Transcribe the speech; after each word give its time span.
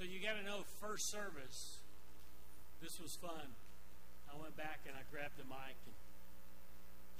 So 0.00 0.08
you 0.08 0.16
got 0.16 0.40
to 0.40 0.44
know 0.48 0.64
first 0.80 1.12
service, 1.12 1.76
this 2.80 2.96
was 2.96 3.20
fun. 3.20 3.52
I 4.32 4.40
went 4.40 4.56
back 4.56 4.88
and 4.88 4.96
I 4.96 5.04
grabbed 5.12 5.36
the 5.36 5.44
mic 5.44 5.76
and 5.84 5.92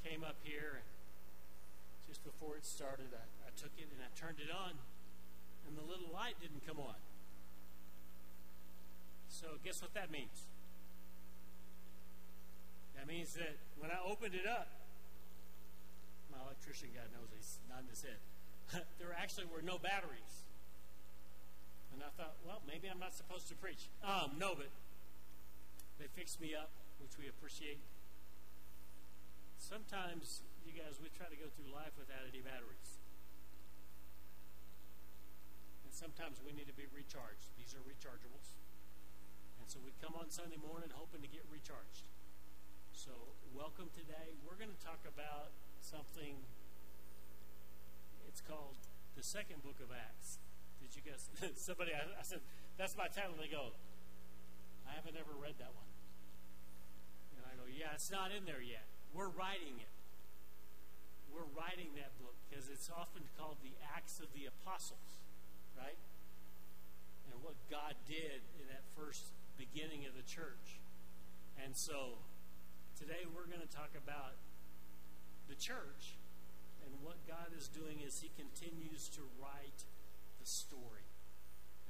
came 0.00 0.24
up 0.24 0.40
here. 0.40 0.80
And 0.80 0.88
just 2.08 2.24
before 2.24 2.56
it 2.56 2.64
started, 2.64 3.12
I, 3.12 3.20
I 3.44 3.52
took 3.52 3.76
it 3.76 3.92
and 3.92 4.00
I 4.00 4.08
turned 4.16 4.40
it 4.40 4.48
on, 4.48 4.80
and 5.68 5.76
the 5.76 5.84
little 5.84 6.08
light 6.08 6.40
didn't 6.40 6.64
come 6.64 6.80
on. 6.80 6.96
So, 9.28 9.60
guess 9.60 9.84
what 9.84 9.92
that 9.92 10.08
means? 10.08 10.48
That 12.96 13.04
means 13.04 13.36
that 13.36 13.60
when 13.76 13.92
I 13.92 14.00
opened 14.00 14.32
it 14.32 14.48
up, 14.48 14.72
my 16.32 16.40
electrician 16.48 16.96
guy 16.96 17.04
knows 17.12 17.28
he's 17.36 17.60
nodding 17.68 17.92
his 17.92 18.00
head. 18.00 18.24
there 18.96 19.12
actually 19.12 19.52
were 19.52 19.60
no 19.60 19.76
batteries. 19.76 20.48
And 22.00 22.08
I 22.08 22.16
thought, 22.16 22.40
well, 22.48 22.64
maybe 22.64 22.88
I'm 22.88 22.96
not 22.96 23.12
supposed 23.12 23.44
to 23.52 23.56
preach. 23.60 23.92
Um, 24.00 24.40
no, 24.40 24.56
but 24.56 24.72
they 26.00 26.08
fixed 26.16 26.40
me 26.40 26.56
up, 26.56 26.72
which 26.96 27.20
we 27.20 27.28
appreciate. 27.28 27.76
Sometimes, 29.60 30.40
you 30.64 30.72
guys, 30.72 30.96
we 30.96 31.12
try 31.12 31.28
to 31.28 31.36
go 31.36 31.52
through 31.52 31.68
life 31.68 31.92
without 32.00 32.24
any 32.24 32.40
batteries. 32.40 33.04
And 35.84 35.92
sometimes 35.92 36.40
we 36.40 36.56
need 36.56 36.72
to 36.72 36.78
be 36.80 36.88
recharged. 36.88 37.52
These 37.60 37.76
are 37.76 37.84
rechargeables. 37.84 38.56
And 39.60 39.68
so 39.68 39.76
we 39.84 39.92
come 40.00 40.16
on 40.16 40.32
Sunday 40.32 40.56
morning 40.56 40.88
hoping 40.96 41.20
to 41.20 41.28
get 41.28 41.44
recharged. 41.52 42.08
So, 42.96 43.12
welcome 43.52 43.92
today. 43.92 44.40
We're 44.48 44.56
going 44.56 44.72
to 44.72 44.80
talk 44.80 45.04
about 45.04 45.52
something. 45.84 46.48
It's 48.24 48.40
called 48.40 48.80
the 49.20 49.22
second 49.22 49.60
book 49.60 49.84
of 49.84 49.92
Acts. 49.92 50.40
Did 50.90 51.06
you 51.06 51.06
guess? 51.06 51.30
Somebody, 51.54 51.94
I, 51.94 52.02
I 52.18 52.26
said, 52.26 52.42
that's 52.74 52.98
my 52.98 53.06
title. 53.06 53.38
They 53.38 53.46
go, 53.46 53.70
I 54.90 54.98
haven't 54.98 55.14
ever 55.14 55.30
read 55.38 55.54
that 55.62 55.70
one. 55.70 55.90
And 57.38 57.46
I 57.46 57.54
go, 57.54 57.70
yeah, 57.70 57.94
it's 57.94 58.10
not 58.10 58.34
in 58.34 58.42
there 58.42 58.58
yet. 58.58 58.90
We're 59.14 59.30
writing 59.30 59.78
it. 59.78 59.94
We're 61.30 61.46
writing 61.54 61.94
that 61.94 62.10
book 62.18 62.34
because 62.50 62.66
it's 62.66 62.90
often 62.90 63.22
called 63.38 63.62
the 63.62 63.70
Acts 63.94 64.18
of 64.18 64.34
the 64.34 64.50
Apostles, 64.50 65.22
right? 65.78 65.94
And 67.30 67.38
what 67.38 67.54
God 67.70 67.94
did 68.10 68.42
in 68.58 68.66
that 68.74 68.82
first 68.98 69.30
beginning 69.54 70.10
of 70.10 70.18
the 70.18 70.26
church. 70.26 70.82
And 71.62 71.78
so 71.78 72.18
today 72.98 73.30
we're 73.30 73.46
going 73.46 73.62
to 73.62 73.70
talk 73.70 73.94
about 73.94 74.34
the 75.46 75.54
church 75.54 76.18
and 76.82 76.90
what 77.06 77.22
God 77.30 77.54
is 77.54 77.70
doing 77.70 78.02
as 78.02 78.18
He 78.18 78.34
continues 78.34 79.06
to 79.14 79.22
write 79.38 79.86
the 80.40 80.48
story. 80.48 81.04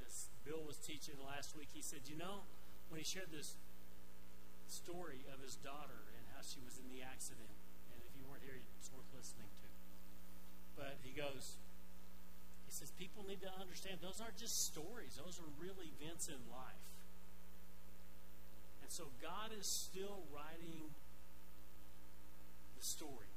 As 0.03 0.27
Bill 0.43 0.67
was 0.67 0.77
teaching 0.83 1.15
last 1.23 1.55
week, 1.55 1.71
he 1.71 1.81
said, 1.81 2.03
You 2.11 2.19
know, 2.19 2.43
when 2.91 2.99
he 2.99 3.07
shared 3.07 3.31
this 3.31 3.55
story 4.67 5.23
of 5.31 5.39
his 5.39 5.55
daughter 5.63 6.03
and 6.19 6.23
how 6.35 6.43
she 6.43 6.59
was 6.67 6.75
in 6.83 6.91
the 6.91 7.07
accident, 7.07 7.55
and 7.95 7.99
if 8.03 8.13
you 8.19 8.27
weren't 8.27 8.43
here, 8.43 8.59
it's 8.59 8.91
worth 8.91 9.07
listening 9.15 9.47
to. 9.63 9.69
But 10.75 10.99
he 11.07 11.15
goes, 11.15 11.63
He 12.67 12.75
says, 12.75 12.91
People 12.99 13.23
need 13.23 13.41
to 13.47 13.53
understand 13.63 14.03
those 14.03 14.19
aren't 14.19 14.37
just 14.37 14.67
stories, 14.67 15.15
those 15.15 15.39
are 15.39 15.51
real 15.63 15.79
events 15.79 16.27
in 16.27 16.43
life. 16.51 16.91
And 18.83 18.91
so 18.91 19.07
God 19.23 19.55
is 19.55 19.71
still 19.71 20.27
writing 20.35 20.91
the 22.75 22.83
story. 22.83 23.31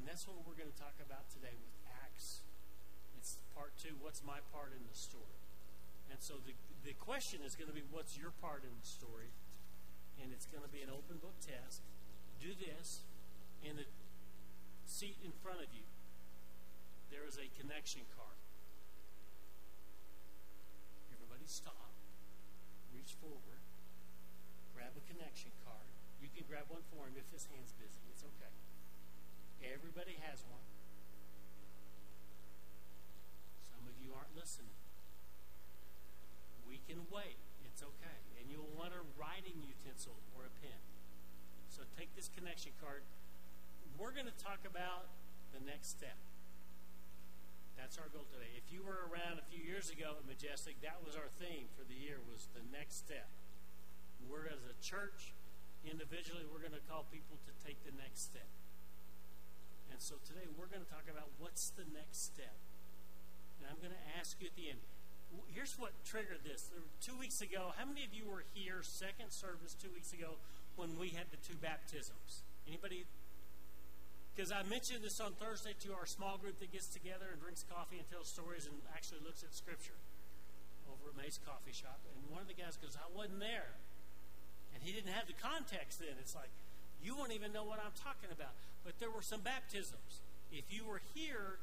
And 0.00 0.08
that's 0.08 0.24
what 0.24 0.40
we're 0.48 0.56
going 0.56 0.72
to 0.72 0.80
talk 0.80 0.96
about 1.04 1.28
today 1.28 1.52
with 1.52 1.73
part 3.54 3.70
two, 3.78 3.94
what's 4.02 4.20
my 4.26 4.42
part 4.50 4.74
in 4.74 4.82
the 4.82 4.98
story? 4.98 5.38
And 6.10 6.18
so 6.18 6.42
the, 6.42 6.52
the 6.82 6.92
question 6.98 7.40
is 7.46 7.54
going 7.54 7.70
to 7.70 7.74
be, 7.74 7.86
what's 7.88 8.18
your 8.18 8.34
part 8.42 8.66
in 8.66 8.74
the 8.74 8.86
story? 8.86 9.30
And 10.18 10.34
it's 10.34 10.46
going 10.50 10.62
to 10.62 10.70
be 10.70 10.82
an 10.82 10.90
open 10.90 11.22
book 11.22 11.38
test. 11.40 11.86
Do 12.42 12.52
this. 12.52 13.06
In 13.64 13.80
the 13.80 13.88
seat 14.84 15.16
in 15.24 15.32
front 15.40 15.64
of 15.64 15.72
you, 15.72 15.88
there 17.08 17.24
is 17.24 17.40
a 17.40 17.48
connection 17.56 18.04
card. 18.12 18.36
Everybody 21.16 21.48
stop. 21.48 21.88
Reach 22.92 23.16
forward. 23.16 23.62
Grab 24.76 24.92
a 24.92 25.02
connection 25.08 25.54
card. 25.64 25.88
You 26.20 26.28
can 26.28 26.44
grab 26.44 26.68
one 26.68 26.84
for 26.92 27.08
him 27.08 27.16
if 27.16 27.24
his 27.32 27.48
hand's 27.48 27.72
busy. 27.80 28.04
It's 28.12 28.20
okay. 28.36 28.52
Everybody 29.64 30.20
has 30.28 30.44
one. 30.52 30.60
aren't 34.14 34.23
listening. 34.34 34.74
We 36.68 36.82
can 36.84 37.06
wait. 37.08 37.38
It's 37.64 37.82
okay. 37.82 38.18
And 38.38 38.50
you'll 38.50 38.70
want 38.74 38.92
a 38.92 39.02
writing 39.18 39.62
utensil 39.62 40.18
or 40.34 40.46
a 40.46 40.52
pen. 40.62 40.82
So 41.70 41.82
take 41.98 42.14
this 42.14 42.30
connection 42.30 42.70
card. 42.78 43.02
We're 43.98 44.14
going 44.14 44.30
to 44.30 44.38
talk 44.38 44.62
about 44.66 45.10
the 45.54 45.62
next 45.62 45.94
step. 45.94 46.18
That's 47.78 47.98
our 47.98 48.06
goal 48.14 48.26
today. 48.30 48.50
If 48.54 48.70
you 48.70 48.86
were 48.86 49.10
around 49.10 49.42
a 49.42 49.46
few 49.50 49.62
years 49.62 49.90
ago 49.90 50.18
at 50.18 50.26
Majestic, 50.26 50.78
that 50.86 51.02
was 51.02 51.18
our 51.18 51.30
theme 51.42 51.66
for 51.74 51.82
the 51.82 51.98
year 51.98 52.22
was 52.22 52.46
the 52.54 52.62
next 52.70 53.02
step. 53.02 53.26
We're 54.22 54.46
as 54.46 54.62
a 54.66 54.74
church, 54.80 55.34
individually, 55.84 56.46
we're 56.46 56.62
going 56.62 56.78
to 56.78 56.86
call 56.86 57.04
people 57.10 57.36
to 57.44 57.52
take 57.60 57.82
the 57.82 57.92
next 57.98 58.30
step. 58.30 58.48
And 59.90 60.00
so 60.00 60.16
today 60.22 60.46
we're 60.54 60.70
going 60.70 60.82
to 60.82 60.90
talk 60.90 61.06
about 61.10 61.30
what's 61.38 61.70
the 61.74 61.86
next 61.86 62.34
step. 62.34 62.63
And 63.64 63.72
I'm 63.72 63.80
going 63.80 63.96
to 63.96 64.04
ask 64.20 64.36
you 64.36 64.52
at 64.52 64.56
the 64.60 64.68
end. 64.68 64.84
Here's 65.56 65.74
what 65.80 65.96
triggered 66.04 66.44
this. 66.44 66.68
Two 67.00 67.16
weeks 67.16 67.40
ago, 67.40 67.72
how 67.80 67.88
many 67.88 68.04
of 68.04 68.12
you 68.12 68.28
were 68.28 68.44
here, 68.52 68.84
second 68.84 69.32
service 69.32 69.72
two 69.72 69.88
weeks 69.90 70.12
ago, 70.12 70.36
when 70.76 71.00
we 71.00 71.16
had 71.16 71.32
the 71.32 71.40
two 71.40 71.56
baptisms? 71.56 72.44
Anybody? 72.68 73.08
Because 74.36 74.52
I 74.52 74.62
mentioned 74.68 75.00
this 75.00 75.18
on 75.18 75.32
Thursday 75.40 75.72
to 75.88 75.96
our 75.96 76.04
small 76.06 76.36
group 76.36 76.60
that 76.60 76.70
gets 76.70 76.86
together 76.92 77.32
and 77.32 77.40
drinks 77.40 77.64
coffee 77.64 77.96
and 77.96 78.06
tells 78.12 78.28
stories 78.28 78.68
and 78.68 78.76
actually 78.92 79.24
looks 79.24 79.42
at 79.42 79.56
Scripture 79.56 79.96
over 80.86 81.10
at 81.10 81.16
May's 81.16 81.40
Coffee 81.42 81.72
Shop. 81.74 81.98
And 82.04 82.30
one 82.30 82.42
of 82.42 82.50
the 82.50 82.58
guys 82.58 82.76
goes, 82.76 82.94
I 82.94 83.08
wasn't 83.10 83.40
there. 83.40 83.74
And 84.74 84.82
he 84.82 84.92
didn't 84.92 85.14
have 85.14 85.26
the 85.26 85.38
context 85.38 85.98
then. 86.02 86.14
It's 86.20 86.34
like, 86.34 86.50
you 87.02 87.14
won't 87.14 87.32
even 87.32 87.50
know 87.50 87.64
what 87.64 87.78
I'm 87.78 87.94
talking 87.94 88.30
about. 88.30 88.54
But 88.82 88.98
there 88.98 89.10
were 89.10 89.22
some 89.22 89.40
baptisms. 89.40 90.22
If 90.50 90.70
you 90.70 90.86
were 90.86 91.00
here, 91.14 91.58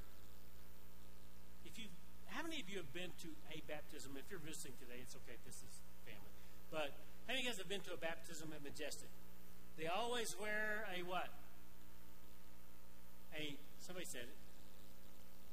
if 1.66 1.80
you, 1.80 1.86
how 2.28 2.44
many 2.44 2.61
of 2.61 2.61
you 2.72 2.80
have 2.80 2.94
been 2.96 3.12
to 3.28 3.30
a 3.52 3.60
baptism? 3.68 4.16
If 4.16 4.32
you're 4.32 4.40
visiting 4.40 4.80
today, 4.80 5.04
it's 5.04 5.16
okay. 5.28 5.36
This 5.44 5.60
is 5.60 5.84
family. 6.08 6.32
But 6.72 6.96
how 7.28 7.36
many 7.36 7.44
of 7.44 7.44
you 7.44 7.50
guys 7.52 7.60
have 7.60 7.68
been 7.68 7.84
to 7.92 7.94
a 7.94 8.00
baptism 8.00 8.56
at 8.56 8.64
Majestic? 8.64 9.12
They 9.76 9.92
always 9.92 10.40
wear 10.40 10.88
a 10.88 11.04
what? 11.04 11.28
A 13.36 13.60
somebody 13.80 14.08
said 14.08 14.32
it. 14.32 14.40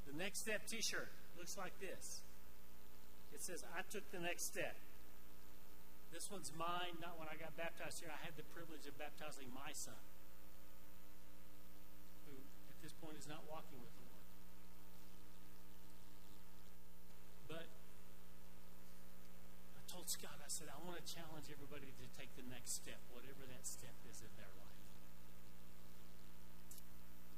The 0.07 0.15
next 0.15 0.39
step 0.39 0.65
T-shirt 0.65 1.11
looks 1.37 1.57
like 1.57 1.75
this. 1.79 2.23
It 3.33 3.41
says, 3.43 3.63
"I 3.75 3.83
took 3.83 4.09
the 4.11 4.19
next 4.19 4.43
step." 4.43 4.75
This 6.11 6.31
one's 6.31 6.51
mine. 6.57 6.97
Not 6.99 7.19
when 7.19 7.27
I 7.27 7.35
got 7.35 7.55
baptized 7.55 7.99
here. 7.99 8.11
I 8.11 8.23
had 8.25 8.35
the 8.35 8.43
privilege 8.55 8.87
of 8.87 8.97
baptizing 8.97 9.53
my 9.53 9.71
son, 9.71 9.99
who 12.25 12.33
at 12.69 12.81
this 12.81 12.93
point 12.93 13.17
is 13.17 13.27
not 13.27 13.43
walking 13.47 13.79
with 13.79 13.93
the 13.95 13.99
But 17.49 17.65
Told 20.09 20.25
Scott, 20.25 20.41
I 20.41 20.49
said, 20.49 20.73
I 20.73 20.77
want 20.81 20.97
to 20.97 21.05
challenge 21.05 21.53
everybody 21.53 21.85
to 21.85 22.05
take 22.17 22.33
the 22.33 22.41
next 22.49 22.81
step, 22.81 22.97
whatever 23.13 23.45
that 23.45 23.61
step 23.61 23.93
is 24.09 24.25
in 24.25 24.33
their 24.41 24.49
life. 24.57 24.81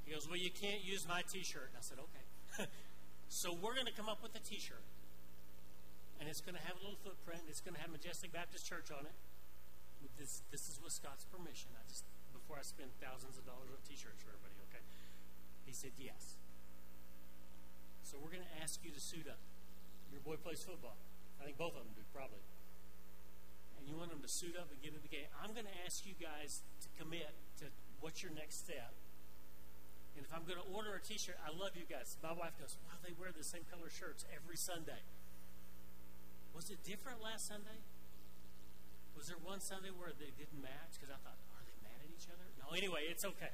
He 0.08 0.16
goes, 0.16 0.24
Well, 0.24 0.40
you 0.40 0.48
can't 0.48 0.80
use 0.80 1.04
my 1.04 1.20
t 1.20 1.44
shirt. 1.44 1.68
And 1.68 1.76
I 1.76 1.84
said, 1.84 2.00
Okay. 2.00 2.24
so 3.28 3.52
we're 3.52 3.76
going 3.76 3.84
to 3.84 3.92
come 3.92 4.08
up 4.08 4.24
with 4.24 4.32
a 4.32 4.40
t 4.40 4.56
shirt. 4.56 4.80
And 6.16 6.32
it's 6.32 6.40
going 6.40 6.56
to 6.56 6.64
have 6.64 6.80
a 6.80 6.80
little 6.80 6.96
footprint. 7.04 7.44
It's 7.44 7.60
going 7.60 7.76
to 7.76 7.82
have 7.84 7.92
Majestic 7.92 8.32
Baptist 8.32 8.64
Church 8.64 8.88
on 8.88 9.04
it. 9.04 9.16
This, 10.16 10.40
this 10.48 10.72
is 10.72 10.80
with 10.80 10.96
Scott's 10.96 11.28
permission. 11.28 11.76
I 11.76 11.84
just, 11.92 12.08
before 12.32 12.56
I 12.56 12.64
spend 12.64 12.88
thousands 13.04 13.36
of 13.36 13.44
dollars 13.44 13.68
on 13.68 13.84
t 13.84 14.00
shirts 14.00 14.24
for 14.24 14.32
everybody, 14.32 14.56
okay? 14.72 14.80
He 15.68 15.76
said, 15.76 15.92
Yes. 16.00 16.40
So 18.00 18.16
we're 18.16 18.32
going 18.32 18.48
to 18.48 18.56
ask 18.64 18.80
you 18.80 18.96
to 18.96 19.02
suit 19.02 19.28
up. 19.28 19.44
Your 20.08 20.24
boy 20.24 20.40
plays 20.40 20.64
football. 20.64 20.96
I 21.36 21.44
think 21.44 21.60
both 21.60 21.76
of 21.76 21.84
them 21.84 21.92
do, 21.92 22.00
probably. 22.16 22.40
And 23.82 23.90
you 23.90 23.98
want 23.98 24.14
them 24.14 24.22
to 24.22 24.30
suit 24.30 24.54
up 24.54 24.70
and 24.70 24.78
get 24.78 24.94
in 24.94 25.02
the 25.02 25.10
game. 25.10 25.26
I'm 25.42 25.50
going 25.58 25.66
to 25.66 25.78
ask 25.82 26.06
you 26.06 26.14
guys 26.14 26.62
to 26.86 26.88
commit 26.94 27.34
to 27.58 27.66
what's 27.98 28.22
your 28.22 28.30
next 28.30 28.62
step. 28.62 28.94
And 30.14 30.22
if 30.22 30.30
I'm 30.30 30.46
going 30.46 30.62
to 30.62 30.68
order 30.70 30.94
a 30.94 31.02
t 31.02 31.18
shirt, 31.18 31.34
I 31.42 31.50
love 31.50 31.74
you 31.74 31.82
guys. 31.82 32.14
My 32.22 32.30
wife 32.30 32.54
goes, 32.62 32.78
Wow, 32.86 33.02
they 33.02 33.10
wear 33.18 33.34
the 33.34 33.42
same 33.42 33.66
color 33.66 33.90
shirts 33.90 34.22
every 34.30 34.54
Sunday. 34.54 35.02
Was 36.54 36.70
it 36.70 36.78
different 36.86 37.18
last 37.18 37.50
Sunday? 37.50 37.82
Was 39.18 39.26
there 39.26 39.40
one 39.42 39.58
Sunday 39.58 39.90
where 39.90 40.14
they 40.14 40.30
didn't 40.30 40.62
match? 40.62 40.94
Because 40.94 41.10
I 41.10 41.18
thought, 41.26 41.42
are 41.58 41.64
they 41.66 41.74
mad 41.82 41.98
at 42.06 42.10
each 42.14 42.30
other? 42.30 42.44
No, 42.62 42.70
anyway, 42.76 43.10
it's 43.10 43.26
okay. 43.26 43.50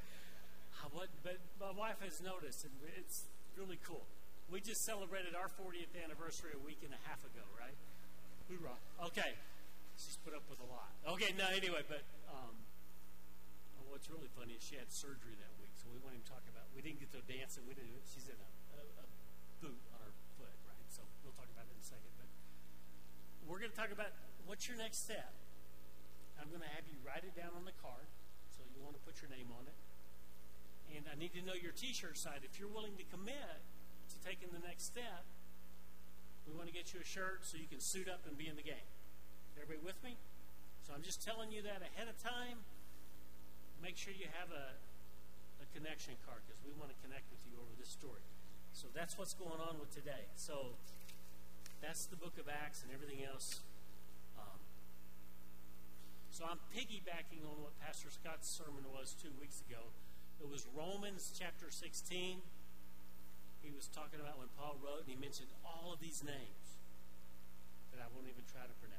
I, 0.82 0.92
what, 0.92 1.08
but 1.24 1.40
my 1.56 1.72
wife 1.72 2.04
has 2.04 2.20
noticed, 2.20 2.69
and 2.69 2.74
it's 3.00 3.24
really 3.56 3.81
cool. 3.81 4.04
We 4.50 4.60
just 4.60 4.84
celebrated 4.84 5.32
our 5.32 5.48
40th 5.48 5.96
anniversary 5.96 6.52
a 6.52 6.62
week 6.62 6.84
and 6.84 6.92
a 6.92 7.00
half 7.06 7.22
ago, 7.24 7.44
right? 7.56 7.76
Hoorah. 8.48 8.78
Okay. 9.12 9.36
She's 9.98 10.14
put 10.22 10.30
up 10.30 10.46
with 10.46 10.62
a 10.62 10.68
lot. 10.70 10.94
Okay, 11.18 11.34
no, 11.34 11.50
anyway, 11.50 11.82
but 11.90 12.06
um, 12.30 12.54
what's 13.90 14.06
really 14.06 14.30
funny 14.30 14.54
is 14.54 14.62
she 14.62 14.78
had 14.78 14.94
surgery 14.94 15.34
that 15.42 15.50
week, 15.58 15.74
so 15.74 15.90
we 15.90 15.98
won't 15.98 16.14
even 16.14 16.28
talk 16.30 16.46
about 16.46 16.70
We 16.70 16.86
didn't 16.86 17.02
get 17.02 17.10
to 17.18 17.22
dance, 17.26 17.58
and 17.58 17.66
we 17.66 17.74
didn't. 17.74 17.98
She's 18.06 18.30
in 18.30 18.38
a, 18.38 18.50
a, 18.78 18.82
a 19.02 19.06
boot 19.58 19.82
on 19.90 19.98
her 20.06 20.14
foot, 20.38 20.54
right? 20.70 20.86
So 20.86 21.02
we'll 21.26 21.34
talk 21.34 21.50
about 21.50 21.66
it 21.66 21.74
in 21.74 21.82
a 21.82 21.88
second. 21.90 22.14
But 22.14 22.30
we're 23.42 23.58
going 23.58 23.74
to 23.74 23.80
talk 23.80 23.90
about 23.90 24.14
what's 24.46 24.70
your 24.70 24.78
next 24.78 25.02
step. 25.02 25.34
I'm 26.38 26.46
going 26.46 26.62
to 26.62 26.70
have 26.78 26.86
you 26.86 26.94
write 27.02 27.26
it 27.26 27.34
down 27.34 27.50
on 27.58 27.66
the 27.66 27.74
card, 27.82 28.06
so 28.54 28.62
you 28.70 28.78
want 28.78 28.94
to 28.94 29.02
put 29.02 29.18
your 29.18 29.34
name 29.34 29.50
on 29.50 29.66
it. 29.66 29.74
And 30.94 31.10
I 31.10 31.18
need 31.18 31.34
to 31.34 31.42
know 31.42 31.58
your 31.58 31.74
T-shirt 31.74 32.14
side. 32.14 32.46
If 32.46 32.62
you're 32.62 32.70
willing 32.70 32.94
to 33.02 33.06
commit 33.10 33.60
to 34.14 34.16
taking 34.22 34.54
the 34.54 34.62
next 34.62 34.86
step, 34.86 35.26
we 36.46 36.54
want 36.54 36.70
to 36.70 36.72
get 36.72 36.94
you 36.94 37.02
a 37.02 37.04
shirt 37.04 37.42
so 37.42 37.58
you 37.58 37.66
can 37.66 37.82
suit 37.82 38.06
up 38.06 38.22
and 38.30 38.38
be 38.38 38.46
in 38.46 38.54
the 38.54 38.64
game. 38.64 38.86
Everybody 39.58 39.82
with 39.82 39.99
me? 40.06 40.14
So 40.87 40.94
I'm 40.94 41.02
just 41.02 41.19
telling 41.19 41.50
you 41.50 41.66
that 41.66 41.82
ahead 41.82 42.06
of 42.06 42.14
time. 42.22 42.62
Make 43.82 43.99
sure 43.99 44.14
you 44.14 44.31
have 44.38 44.55
a, 44.55 44.78
a 45.58 45.66
connection 45.75 46.14
card 46.22 46.46
because 46.46 46.62
we 46.62 46.70
want 46.78 46.94
to 46.94 46.99
connect 47.02 47.26
with 47.34 47.43
you 47.43 47.58
over 47.58 47.75
this 47.75 47.90
story. 47.90 48.22
So 48.70 48.87
that's 48.94 49.19
what's 49.19 49.34
going 49.34 49.58
on 49.58 49.82
with 49.82 49.90
today. 49.90 50.31
So 50.38 50.78
that's 51.82 52.06
the 52.06 52.14
book 52.14 52.38
of 52.38 52.46
Acts 52.46 52.87
and 52.87 52.94
everything 52.94 53.26
else. 53.26 53.58
Um, 54.38 54.62
so 56.31 56.46
I'm 56.46 56.62
piggybacking 56.70 57.43
on 57.43 57.58
what 57.58 57.75
Pastor 57.82 58.14
Scott's 58.14 58.46
sermon 58.46 58.87
was 58.94 59.19
two 59.19 59.34
weeks 59.43 59.58
ago. 59.66 59.90
It 60.38 60.46
was 60.46 60.70
Romans 60.70 61.34
chapter 61.34 61.66
16 61.75 62.38
he 63.62 63.76
was 63.76 63.90
talking 63.93 64.16
about 64.16 64.38
when 64.38 64.49
Paul 64.56 64.78
wrote, 64.81 65.05
and 65.05 65.10
he 65.12 65.19
mentioned 65.19 65.52
all 65.60 65.93
of 65.93 66.00
these 66.00 66.22
names 66.25 66.81
that 67.93 68.00
I 68.00 68.08
won't 68.14 68.25
even 68.25 68.46
try 68.49 68.64
to 68.64 68.76
pronounce? 68.81 68.97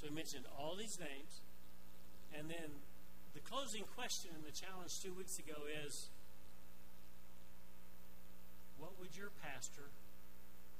So 0.00 0.08
he 0.08 0.16
mentioned 0.16 0.48
all 0.56 0.80
these 0.80 0.96
names, 0.96 1.44
and 2.32 2.48
then 2.48 2.80
the 3.36 3.44
closing 3.44 3.84
question 3.84 4.32
in 4.32 4.40
the 4.40 4.56
challenge 4.56 4.96
two 4.96 5.12
weeks 5.12 5.36
ago 5.36 5.68
is 5.68 6.08
what 8.80 8.96
would 8.96 9.12
your 9.12 9.28
pastor 9.44 9.92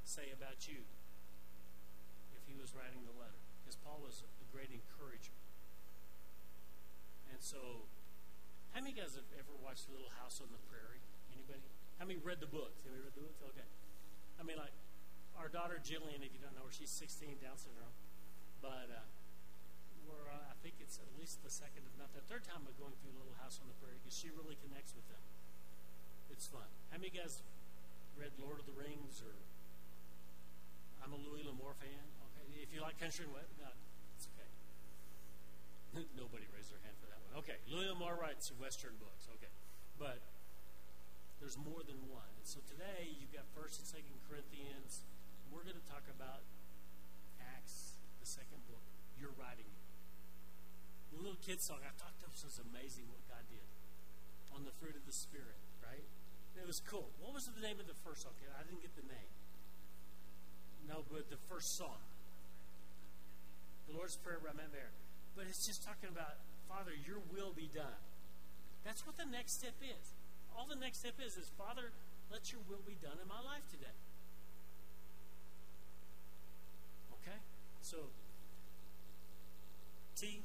say 0.09 0.33
about 0.33 0.65
you 0.73 0.89
if 2.33 2.49
he 2.49 2.57
was 2.57 2.73
writing 2.73 3.05
the 3.05 3.13
letter? 3.21 3.37
Because 3.61 3.77
Paul 3.85 4.01
was 4.01 4.25
a 4.25 4.47
great 4.57 4.73
encourager. 4.73 5.37
And 7.29 7.45
so, 7.45 7.85
how 8.73 8.81
many 8.81 8.97
guys 8.97 9.21
have 9.21 9.29
ever 9.37 9.53
watched 9.61 9.93
Little 9.93 10.17
House 10.17 10.41
on 10.41 10.49
the 10.49 10.65
Prairie? 10.73 11.05
Anybody? 11.29 11.61
How 12.01 12.09
many 12.09 12.17
read 12.17 12.41
the 12.41 12.49
books? 12.49 12.89
Have 12.89 12.97
you 12.97 13.05
read 13.05 13.13
the 13.13 13.29
books? 13.29 13.45
Okay. 13.53 13.69
I 14.41 14.49
mean, 14.49 14.57
like, 14.57 14.73
our 15.37 15.53
daughter 15.53 15.77
Jillian, 15.77 16.25
if 16.25 16.33
you 16.33 16.41
don't 16.41 16.57
know 16.57 16.65
her, 16.65 16.73
she's 16.73 16.89
16, 16.89 17.37
Down 17.45 17.61
syndrome. 17.61 17.93
But 18.61 18.93
uh, 18.93 19.09
we're, 20.05 20.29
uh, 20.29 20.53
I 20.53 20.57
think 20.61 20.77
it's 20.81 21.01
at 21.01 21.09
least 21.17 21.41
the 21.41 21.53
second, 21.53 21.89
if 21.89 21.97
not 21.97 22.13
the 22.13 22.25
third 22.29 22.45
time 22.45 22.69
of 22.69 22.77
going 22.77 22.93
through 23.01 23.17
Little 23.17 23.37
House 23.41 23.57
on 23.61 23.69
the 23.73 23.77
Prairie 23.81 23.97
because 24.05 24.17
she 24.17 24.29
really 24.33 24.61
connects 24.61 24.93
with 24.93 25.09
them. 25.09 25.25
It's 26.29 26.45
fun. 26.45 26.69
How 26.93 27.01
many 27.01 27.11
guys 27.11 27.41
read 28.17 28.37
Lord 28.37 28.61
of 28.61 28.69
the 28.69 28.77
Rings 28.77 29.25
or 29.25 29.33
I'm 31.01 31.17
a 31.17 31.21
Louis 31.21 31.45
L'Amour 31.45 31.73
fan? 31.81 32.05
Okay. 32.33 32.61
If 32.61 32.71
you 32.73 32.85
like 32.85 33.01
country 33.01 33.25
and 33.25 33.33
what? 33.33 33.49
No, 33.57 33.73
it's 34.17 34.29
okay. 34.37 34.49
Nobody 36.21 36.45
raised 36.53 36.69
their 36.69 36.85
hand 36.85 36.97
for 37.01 37.09
that 37.09 37.21
one. 37.33 37.41
Okay. 37.41 37.59
Louis 37.65 37.89
L'Amour 37.89 38.21
writes 38.21 38.53
Western 38.61 39.01
books. 39.01 39.27
Okay. 39.41 39.51
But 39.97 40.21
there's 41.41 41.57
more 41.57 41.81
than 41.81 41.97
one. 42.13 42.29
And 42.37 42.45
so 42.45 42.61
today 42.69 43.09
you've 43.17 43.33
got 43.33 43.49
First 43.57 43.81
and 43.81 43.89
Second 43.89 44.21
Corinthians. 44.29 45.09
We're 45.49 45.65
going 45.65 45.81
to 45.81 45.89
talk 45.89 46.05
about 46.13 46.45
second 48.31 48.63
book. 48.71 48.83
You're 49.19 49.35
writing 49.35 49.67
it. 49.67 49.83
The 51.11 51.19
little 51.19 51.43
kid 51.43 51.59
song, 51.59 51.83
I 51.83 51.91
thought 51.99 52.15
this 52.23 52.47
was 52.47 52.63
amazing 52.63 53.11
what 53.11 53.27
God 53.27 53.43
did 53.51 53.67
on 54.55 54.63
the 54.63 54.75
fruit 54.79 54.95
of 54.95 55.03
the 55.03 55.15
Spirit, 55.15 55.59
right? 55.83 56.07
It 56.55 56.67
was 56.67 56.79
cool. 56.79 57.11
What 57.19 57.35
was 57.35 57.51
the 57.51 57.59
name 57.59 57.83
of 57.83 57.91
the 57.91 57.99
first 58.07 58.23
song? 58.23 58.39
I 58.55 58.63
didn't 58.63 58.87
get 58.87 58.95
the 58.95 59.07
name. 59.11 59.31
No, 60.87 61.03
but 61.11 61.27
the 61.31 61.41
first 61.51 61.75
song. 61.75 61.99
The 63.91 63.99
Lord's 63.99 64.15
Prayer 64.15 64.39
Mayer. 64.43 64.95
But 65.35 65.51
it's 65.51 65.67
just 65.67 65.83
talking 65.83 66.11
about, 66.11 66.39
Father, 66.71 66.95
your 66.95 67.19
will 67.35 67.51
be 67.51 67.71
done. 67.71 67.99
That's 68.87 69.07
what 69.07 69.19
the 69.19 69.27
next 69.27 69.59
step 69.59 69.75
is 69.83 70.15
all 70.61 70.67
the 70.69 70.77
next 70.77 71.01
step 71.01 71.15
is 71.25 71.37
is 71.37 71.51
Father, 71.57 71.89
let 72.31 72.53
your 72.53 72.61
will 72.69 72.85
be 72.87 72.97
done 73.01 73.17
in 73.17 73.29
my 73.29 73.41
life 73.41 73.65
today. 73.71 73.97
Okay? 77.17 77.39
So 77.81 78.13
T 80.21 80.45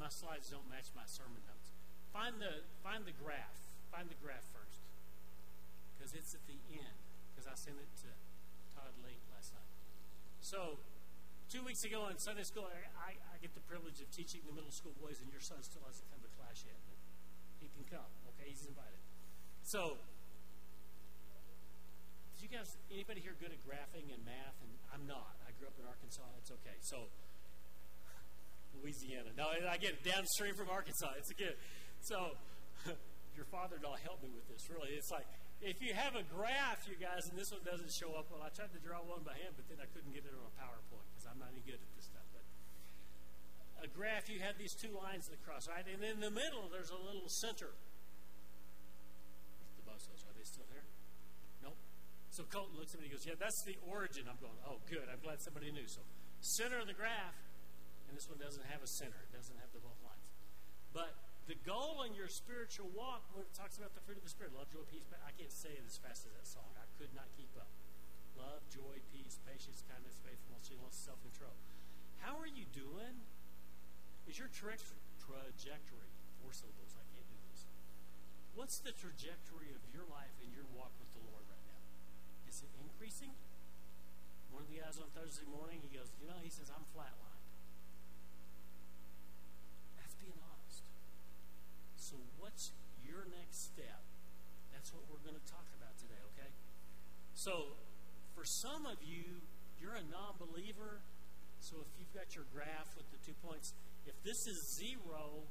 my 0.00 0.08
slides 0.08 0.48
don't 0.48 0.64
match 0.72 0.88
my 0.96 1.04
sermon 1.04 1.44
notes. 1.44 1.72
Find 2.12 2.40
the 2.40 2.64
find 2.80 3.04
the 3.04 3.12
graph. 3.12 3.60
Find 3.92 4.08
the 4.08 4.16
graph 4.20 4.48
first. 4.52 4.80
Because 5.96 6.16
it's 6.16 6.32
at 6.32 6.40
the 6.48 6.56
end. 6.72 6.96
Because 7.32 7.44
I 7.44 7.56
sent 7.56 7.76
it 7.76 7.92
to 8.04 8.10
Todd 8.72 8.96
late 9.04 9.20
last 9.32 9.52
night. 9.52 9.72
So 10.40 10.80
two 11.52 11.60
weeks 11.60 11.84
ago 11.84 12.08
in 12.08 12.16
Sunday 12.16 12.48
school, 12.48 12.64
I, 12.64 12.88
I, 12.96 13.10
I 13.20 13.36
get 13.44 13.52
the 13.52 13.64
privilege 13.68 14.00
of 14.00 14.08
teaching 14.08 14.40
the 14.48 14.56
middle 14.56 14.72
school 14.72 14.96
boys, 14.96 15.20
and 15.20 15.28
your 15.28 15.44
son 15.44 15.60
still 15.60 15.84
hasn't 15.84 16.08
come 16.08 16.24
to 16.24 16.32
class 16.40 16.64
yet. 16.64 16.80
But 16.88 16.96
he 17.60 17.68
can 17.76 17.84
come. 17.88 18.08
Okay, 18.36 18.48
he's 18.48 18.64
invited. 18.64 19.00
So, 19.60 20.00
did 22.40 22.48
you 22.48 22.50
guys, 22.56 22.80
anybody 22.88 23.20
here 23.20 23.36
good 23.36 23.52
at 23.52 23.60
graphing 23.68 24.08
and 24.08 24.24
math? 24.24 24.56
And 24.64 24.72
I'm 24.96 25.04
not. 25.04 25.36
I 25.44 25.52
grew 25.60 25.68
up 25.68 25.76
in 25.76 25.84
Arkansas. 25.84 26.24
It's 26.40 26.48
okay. 26.64 26.80
So, 26.80 27.12
Louisiana. 28.82 29.30
No, 29.36 29.48
I 29.48 29.76
get 29.76 30.00
it. 30.00 30.04
Downstream 30.04 30.54
from 30.56 30.68
Arkansas. 30.68 31.12
It's 31.16 31.30
a 31.30 31.38
good. 31.38 31.56
So, 32.00 32.36
your 33.36 33.44
father-in-law 33.52 33.96
helped 34.02 34.24
me 34.24 34.30
with 34.32 34.48
this. 34.48 34.68
Really, 34.72 34.96
it's 34.96 35.10
like 35.12 35.28
if 35.60 35.84
you 35.84 35.92
have 35.92 36.16
a 36.16 36.24
graph, 36.24 36.88
you 36.88 36.96
guys, 36.96 37.28
and 37.28 37.36
this 37.36 37.52
one 37.52 37.60
doesn't 37.60 37.92
show 37.92 38.16
up 38.16 38.32
well. 38.32 38.40
I 38.40 38.48
tried 38.48 38.72
to 38.72 38.80
draw 38.80 39.04
one 39.04 39.20
by 39.20 39.36
hand, 39.36 39.60
but 39.60 39.68
then 39.68 39.76
I 39.76 39.88
couldn't 39.92 40.16
get 40.16 40.24
it 40.24 40.32
on 40.32 40.48
a 40.48 40.54
PowerPoint 40.56 41.04
because 41.12 41.28
I'm 41.28 41.36
not 41.36 41.52
any 41.52 41.60
good 41.60 41.76
at 41.76 41.90
this 41.92 42.08
stuff. 42.08 42.24
But 42.32 42.44
a 43.84 43.88
graph, 43.92 44.32
you 44.32 44.40
have 44.40 44.56
these 44.56 44.72
two 44.72 44.92
lines 44.96 45.28
that 45.28 45.44
cross, 45.44 45.68
right? 45.68 45.84
And 45.84 46.00
in 46.00 46.24
the 46.24 46.32
middle, 46.32 46.72
there's 46.72 46.88
a 46.88 46.96
little 46.96 47.28
center. 47.28 47.76
The 49.76 49.84
Bosos? 49.84 50.24
Are 50.24 50.32
they 50.32 50.48
still 50.48 50.68
here? 50.72 50.84
Nope. 51.60 51.76
So 52.32 52.48
Colton 52.48 52.80
looks 52.80 52.96
at 52.96 53.04
me 53.04 53.08
and 53.08 53.12
he 53.12 53.16
goes, 53.20 53.28
Yeah, 53.28 53.36
that's 53.36 53.60
the 53.68 53.76
origin. 53.84 54.32
I'm 54.32 54.40
going, 54.40 54.56
Oh, 54.64 54.80
good. 54.88 55.12
I'm 55.12 55.20
glad 55.20 55.44
somebody 55.44 55.68
knew. 55.68 55.84
So, 55.84 56.00
center 56.40 56.80
of 56.80 56.88
the 56.88 56.96
graph, 56.96 57.36
and 58.10 58.18
this 58.18 58.26
one 58.26 58.42
doesn't 58.42 58.66
have 58.66 58.82
a 58.82 58.90
center, 58.90 59.22
it 59.22 59.30
doesn't 59.30 59.54
have 59.62 59.70
the 59.70 59.78
both 59.78 60.02
lines. 60.02 60.26
But 60.90 61.14
the 61.46 61.54
goal 61.62 62.02
in 62.02 62.18
your 62.18 62.26
spiritual 62.26 62.90
walk, 62.90 63.22
when 63.30 63.46
it 63.46 63.54
talks 63.54 63.78
about 63.78 63.94
the 63.94 64.02
fruit 64.02 64.18
of 64.18 64.26
the 64.26 64.34
Spirit, 64.34 64.50
love, 64.58 64.66
joy, 64.74 64.82
peace, 64.90 65.06
I 65.22 65.30
can't 65.38 65.54
say 65.54 65.70
it 65.78 65.86
as 65.86 65.94
fast 65.94 66.26
as 66.26 66.34
that 66.34 66.46
song. 66.50 66.66
I 66.74 66.90
could 66.98 67.14
not 67.14 67.30
keep 67.38 67.54
up. 67.54 67.70
Love, 68.34 68.66
joy, 68.66 68.98
peace, 69.14 69.38
patience, 69.46 69.86
kindness, 69.86 70.18
faithfulness, 70.26 70.66
gentleness, 70.66 70.98
self 70.98 71.22
control. 71.22 71.54
How 72.18 72.34
are 72.42 72.50
you 72.50 72.66
doing? 72.74 73.22
Is 74.26 74.36
your 74.36 74.50
tra- 74.50 74.78
trajectory, 75.22 76.10
four 76.42 76.50
syllables, 76.50 76.98
I 76.98 77.06
can't 77.14 77.26
do 77.30 77.38
this. 77.50 77.66
What's 78.58 78.82
the 78.82 78.90
trajectory 78.90 79.70
of 79.70 79.82
your 79.94 80.06
life 80.10 80.34
and 80.42 80.50
your 80.50 80.66
walk 80.74 80.90
with 80.98 81.14
the 81.14 81.22
Lord 81.30 81.46
right 81.46 81.62
now? 81.70 81.70
is 82.50 82.66
it 82.66 82.72
increasing? 82.82 83.30
One 84.50 84.66
of 84.66 84.70
the 84.74 84.82
guys 84.82 84.98
on 84.98 85.06
Thursday 85.14 85.46
morning, 85.46 85.78
he 85.86 85.90
goes, 85.94 86.10
You 86.18 86.26
know, 86.26 86.42
he 86.42 86.50
says, 86.50 86.66
I'm 86.74 86.82
flatlined. 86.90 87.46
That's 89.94 90.18
being 90.18 90.34
honest. 90.42 90.82
So, 92.10 92.18
what's 92.42 92.74
your 93.06 93.22
next 93.30 93.70
step? 93.70 94.02
That's 94.74 94.90
what 94.90 95.06
we're 95.06 95.22
going 95.22 95.38
to 95.38 95.46
talk 95.46 95.70
about 95.78 95.94
today, 95.94 96.18
okay? 96.34 96.50
So, 97.38 97.78
for 98.34 98.42
some 98.42 98.82
of 98.82 98.98
you, 98.98 99.46
you're 99.78 99.94
a 99.94 100.02
non 100.10 100.34
believer. 100.42 101.06
So, 101.62 101.78
if 101.78 101.90
you've 102.02 102.10
got 102.10 102.34
your 102.34 102.50
graph 102.50 102.98
with 102.98 103.06
the 103.14 103.20
two 103.22 103.38
points, 103.46 103.78
if 104.10 104.18
this 104.26 104.50
is 104.50 104.58
zero, 104.74 105.46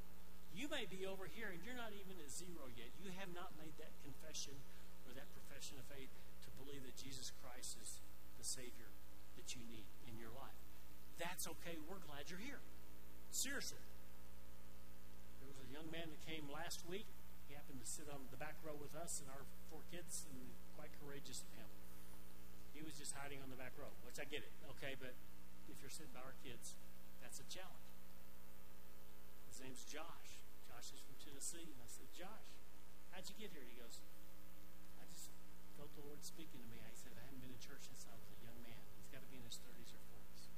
you 0.51 0.67
may 0.67 0.83
be 0.83 1.07
over 1.07 1.31
here 1.31 1.47
and 1.47 1.63
you're 1.63 1.79
not 1.79 1.95
even 1.95 2.19
at 2.19 2.27
zero 2.27 2.67
yet. 2.75 2.91
You 2.99 3.15
have 3.23 3.31
not 3.31 3.55
made 3.55 3.79
that 3.79 3.95
confession 4.03 4.59
or 5.07 5.15
that 5.15 5.31
profession 5.31 5.79
of 5.79 5.87
faith 5.87 6.11
to 6.43 6.49
believe 6.59 6.83
that 6.83 6.99
Jesus 6.99 7.31
Christ 7.39 7.79
is 7.79 8.03
the 8.35 8.43
Savior 8.43 8.91
that 9.39 9.55
you 9.55 9.63
need 9.63 9.87
in 10.11 10.19
your 10.19 10.35
life. 10.35 10.59
That's 11.23 11.47
okay. 11.55 11.79
We're 11.87 12.03
glad 12.03 12.27
you're 12.27 12.43
here. 12.43 12.59
Seriously. 13.31 13.79
A 15.69 15.77
young 15.77 15.93
man 15.93 16.09
that 16.09 16.17
came 16.25 16.49
last 16.49 16.81
week. 16.89 17.05
He 17.45 17.53
happened 17.53 17.77
to 17.77 17.85
sit 17.85 18.09
on 18.09 18.25
the 18.33 18.41
back 18.41 18.57
row 18.65 18.73
with 18.73 18.97
us 18.97 19.21
and 19.21 19.29
our 19.29 19.45
four 19.69 19.85
kids, 19.93 20.25
and 20.25 20.49
quite 20.73 20.89
courageous 20.97 21.45
of 21.45 21.49
him. 21.53 21.69
He 22.73 22.81
was 22.81 22.97
just 22.97 23.13
hiding 23.13 23.37
on 23.45 23.53
the 23.53 23.59
back 23.59 23.77
row, 23.77 23.93
which 24.01 24.17
I 24.17 24.25
get 24.25 24.41
it, 24.41 24.49
okay, 24.73 24.97
but 24.97 25.13
if 25.69 25.77
you're 25.77 25.93
sitting 25.93 26.09
by 26.09 26.25
our 26.25 26.33
kids, 26.41 26.73
that's 27.21 27.37
a 27.37 27.45
challenge. 27.45 27.85
His 29.45 29.61
name's 29.61 29.85
Josh. 29.85 30.41
Josh 30.65 30.89
is 30.89 31.01
from 31.05 31.21
Tennessee, 31.21 31.69
and 31.69 31.77
I 31.85 31.89
said, 31.89 32.09
Josh, 32.17 32.49
how'd 33.13 33.29
you 33.29 33.37
get 33.37 33.53
here? 33.53 33.65
He 33.69 33.77
goes, 33.77 34.01
I 34.97 35.05
just 35.05 35.29
felt 35.77 35.93
the 35.93 36.01
Lord 36.01 36.25
speaking 36.25 36.65
to 36.65 36.69
me. 36.73 36.81
I 36.81 36.93
said, 36.97 37.13
I 37.13 37.21
haven't 37.29 37.45
been 37.45 37.53
in 37.53 37.61
church 37.61 37.85
since 37.85 38.09
I 38.09 38.17
was 38.17 38.25
a 38.25 38.41
young 38.41 38.57
man. 38.65 38.81
He's 38.97 39.13
got 39.13 39.21
to 39.21 39.29
be 39.29 39.37
in 39.37 39.45
his 39.45 39.61
30s 39.61 39.93
or 39.93 40.01
40s. 40.17 40.49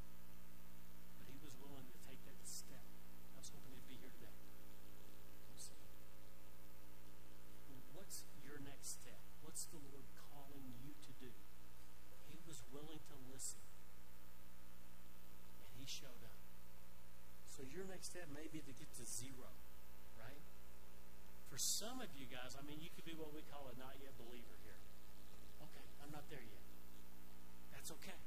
Next 18.02 18.18
step 18.18 18.34
may 18.34 18.50
to 18.50 18.74
get 18.82 18.90
to 18.98 19.06
zero, 19.06 19.54
right? 20.18 20.42
For 21.54 21.62
some 21.62 22.02
of 22.02 22.10
you 22.18 22.26
guys, 22.26 22.58
I 22.58 22.66
mean, 22.66 22.82
you 22.82 22.90
could 22.98 23.06
be 23.06 23.14
what 23.14 23.30
we 23.30 23.46
call 23.46 23.70
a 23.70 23.78
not 23.78 23.94
yet 24.02 24.18
believer 24.18 24.58
here. 24.66 24.82
Okay, 25.62 25.86
I'm 26.02 26.10
not 26.10 26.26
there 26.34 26.42
yet. 26.42 26.66
That's 27.70 27.94
okay. 28.02 28.18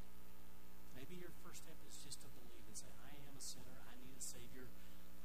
Maybe 0.94 1.18
your 1.18 1.34
first 1.42 1.66
step 1.66 1.74
is 1.90 1.98
just 2.06 2.22
to 2.22 2.30
believe 2.38 2.62
and 2.70 2.78
say, 2.78 2.86
I 3.02 3.18
am 3.26 3.34
a 3.34 3.42
sinner, 3.42 3.74
I 3.90 3.98
need 3.98 4.14
a 4.14 4.22
Savior, 4.22 4.70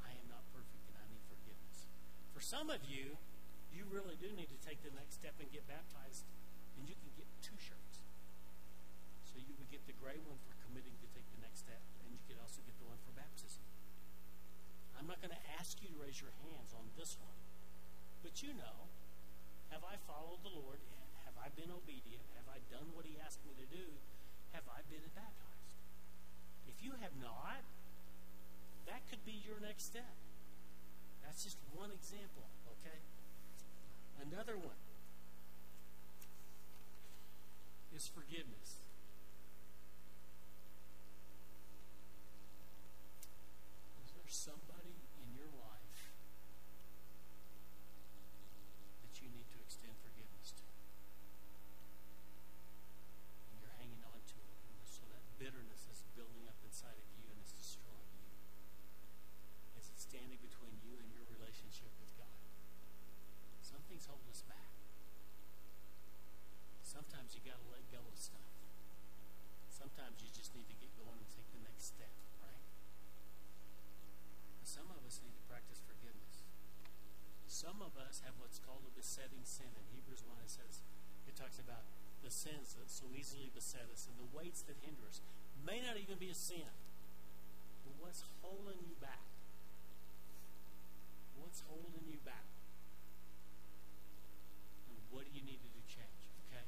I 0.01 0.17
am 0.17 0.25
not 0.33 0.41
perfect, 0.49 0.81
and 0.89 0.97
I 0.97 1.05
need 1.13 1.21
forgiveness. 1.29 1.85
For 2.33 2.41
some 2.41 2.73
of 2.73 2.81
you, 2.89 3.21
you 3.69 3.85
really 3.85 4.17
do 4.17 4.33
need 4.33 4.49
to 4.49 4.57
take 4.65 4.81
the 4.81 4.89
next 4.97 5.21
step 5.21 5.37
and 5.37 5.45
get 5.53 5.69
baptized, 5.69 6.25
and 6.73 6.89
you 6.89 6.97
can 6.97 7.13
get 7.13 7.29
two 7.45 7.61
shirts. 7.61 8.01
So 9.29 9.37
you 9.37 9.53
would 9.61 9.69
get 9.69 9.85
the 9.85 9.93
gray 10.01 10.17
one 10.17 10.41
for 10.41 10.57
committing 10.65 10.97
to 11.05 11.07
take 11.13 11.29
the 11.37 11.41
next 11.45 11.69
step, 11.69 11.85
and 12.01 12.09
you 12.09 12.17
could 12.25 12.41
also 12.41 12.65
get 12.65 12.73
the 12.81 12.89
one 12.89 12.97
for 13.05 13.13
baptism. 13.13 13.61
I'm 14.99 15.07
not 15.07 15.23
going 15.23 15.31
to 15.31 15.45
ask 15.55 15.79
you 15.79 15.87
to 15.89 15.97
raise 15.97 16.19
your 16.19 16.35
hands 16.43 16.75
on 16.75 16.83
this 16.99 17.15
one, 17.23 17.39
but 18.19 18.43
you 18.43 18.51
know, 18.51 18.91
have 19.71 19.87
I 19.87 19.95
followed 20.03 20.43
the 20.43 20.51
Lord? 20.51 20.83
Have 21.23 21.39
I 21.39 21.47
been 21.55 21.71
obedient? 21.71 22.27
Have 22.35 22.51
I 22.51 22.59
done 22.67 22.91
what 22.91 23.07
He 23.07 23.15
asked 23.23 23.39
me 23.47 23.55
to 23.55 23.67
do? 23.71 23.87
Have 24.51 24.67
I 24.67 24.83
been 24.91 25.07
baptized? 25.15 25.79
If 26.67 26.83
you 26.83 26.99
have 26.99 27.15
not, 27.17 27.63
that 28.91 29.07
could 29.07 29.23
be 29.23 29.39
your 29.39 29.63
next 29.63 29.87
step. 29.87 30.13
That's 31.23 31.47
just 31.47 31.57
one 31.71 31.95
example, 31.95 32.49
okay? 32.75 32.99
Another 34.19 34.57
one 34.59 34.75
is 37.95 38.07
forgiveness. 38.07 38.79
Is 43.99 44.09
there 44.15 44.29
somebody 44.31 44.95
in 45.19 45.35
your 45.35 45.51
life 45.59 45.99
that 49.03 49.13
you 49.19 49.27
need 49.29 49.51
to 49.51 49.59
extend 49.59 49.99
forgiveness 49.99 50.55
to? 50.55 50.65
And 53.51 53.59
you're 53.59 53.75
hanging 53.77 53.99
on 54.07 54.21
to 54.21 54.37
it, 54.39 54.59
and 54.63 54.79
so 54.87 55.03
that 55.11 55.23
bitterness 55.35 55.91
is 55.91 56.07
building 56.15 56.47
up 56.47 56.55
inside 56.63 56.95
of 56.95 57.07
you 57.19 57.27
and 57.27 57.37
it's 57.43 57.51
destroying 57.51 58.15
you. 58.15 58.31
Is 59.75 59.91
it 59.91 59.99
standing 59.99 60.39
between 60.39 60.79
you 60.87 60.95
and 61.03 61.11
your 61.11 61.27
relationship 61.35 61.91
with 61.99 62.15
God? 62.15 62.39
Some 63.59 63.83
things 63.91 64.07
hold 64.07 64.23
us 64.31 64.41
back. 64.47 64.71
Sometimes 66.89 67.37
you 67.37 67.45
got 67.45 67.61
to 67.61 67.69
let 67.69 67.85
go 67.93 68.01
of 68.01 68.17
stuff. 68.17 68.49
Sometimes 69.69 70.25
you 70.25 70.29
just 70.33 70.57
need 70.57 70.65
to 70.73 70.77
get 70.81 70.89
going 70.97 71.21
and 71.21 71.29
take 71.29 71.45
the 71.53 71.61
next 71.61 71.93
step, 71.93 72.09
right? 72.41 72.65
And 74.57 74.65
some 74.65 74.89
of 74.89 75.05
us 75.05 75.21
need 75.21 75.37
to 75.37 75.45
practice 75.45 75.85
forgiveness. 75.85 76.41
Some 77.45 77.85
of 77.85 77.93
us 77.93 78.25
have 78.25 78.33
what's 78.41 78.57
called 78.57 78.89
a 78.89 78.93
besetting 78.97 79.45
sin. 79.45 79.69
In 79.77 79.85
Hebrews 79.93 80.25
1, 80.25 80.41
it 80.41 80.49
says, 80.49 80.81
it 81.29 81.37
talks 81.37 81.61
about 81.61 81.85
the 82.25 82.33
sins 82.33 82.73
that 82.81 82.89
so 82.89 83.05
easily 83.13 83.53
beset 83.69 83.85
us 83.93 84.09
and 84.09 84.17
the 84.17 84.25
weights 84.33 84.65
that 84.65 84.73
hinder 84.81 85.05
us. 85.05 85.21
May 85.61 85.77
not 85.85 86.01
even 86.01 86.17
be 86.17 86.33
a 86.33 86.37
sin, 86.37 86.65
but 87.85 87.93
what's 88.01 88.25
holding 88.41 88.81
you 88.81 88.97
back? 88.97 89.21
What's 91.37 91.61
holding 91.69 92.01
you 92.09 92.17
back? 92.25 92.49
And 94.89 94.97
what 95.13 95.29
do 95.29 95.31
you 95.37 95.45
need 95.45 95.61
to 95.61 95.69
do 95.69 95.81
change? 95.85 96.21
Okay? 96.49 96.65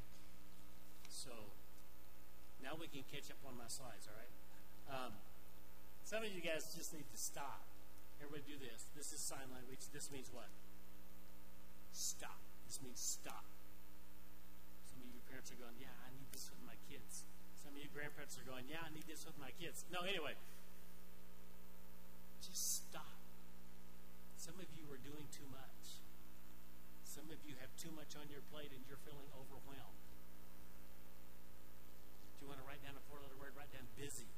So, 1.09 1.33
now 2.61 2.77
we 2.77 2.85
can 2.85 3.01
catch 3.09 3.33
up 3.33 3.41
on 3.49 3.57
my 3.57 3.65
slides, 3.65 4.05
all 4.05 4.13
right? 4.21 4.35
Um, 4.85 5.17
some 6.05 6.21
of 6.21 6.29
you 6.29 6.45
guys 6.45 6.69
just 6.77 6.93
need 6.93 7.09
to 7.09 7.17
stop. 7.17 7.65
Everybody 8.21 8.45
do 8.45 8.57
this. 8.61 8.85
This 8.93 9.09
is 9.09 9.17
sign 9.17 9.49
language. 9.49 9.89
This 9.89 10.13
means 10.13 10.29
what? 10.29 10.53
Stop. 11.97 12.37
This 12.69 12.77
means 12.85 13.01
stop. 13.01 13.49
Some 14.85 15.01
of 15.01 15.09
you 15.09 15.17
parents 15.25 15.49
are 15.49 15.57
going, 15.57 15.73
yeah, 15.81 15.95
I 16.05 16.13
need 16.13 16.29
this 16.29 16.45
with 16.53 16.61
my 16.61 16.77
you 17.77 17.91
grandparents 17.93 18.39
are 18.39 18.47
going, 18.47 18.65
yeah, 18.67 18.83
I 18.83 18.89
need 18.91 19.05
this 19.07 19.27
with 19.27 19.35
my 19.37 19.51
kids. 19.59 19.83
No, 19.91 20.03
anyway. 20.07 20.35
Just 22.41 22.87
stop. 22.87 23.19
Some 24.39 24.57
of 24.57 24.65
you 24.73 24.89
are 24.89 24.97
doing 24.97 25.29
too 25.29 25.45
much. 25.51 26.01
Some 27.05 27.29
of 27.29 27.37
you 27.45 27.59
have 27.59 27.69
too 27.77 27.91
much 27.93 28.17
on 28.17 28.25
your 28.31 28.41
plate 28.49 28.71
and 28.73 28.81
you're 28.87 29.01
feeling 29.03 29.29
overwhelmed. 29.35 30.01
Do 32.39 32.39
you 32.43 32.47
want 32.49 32.57
to 32.57 32.65
write 32.65 32.81
down 32.81 32.97
a 32.97 33.03
four 33.05 33.21
letter 33.21 33.37
word? 33.37 33.53
Write 33.53 33.69
down 33.69 33.85
busy. 33.93 34.31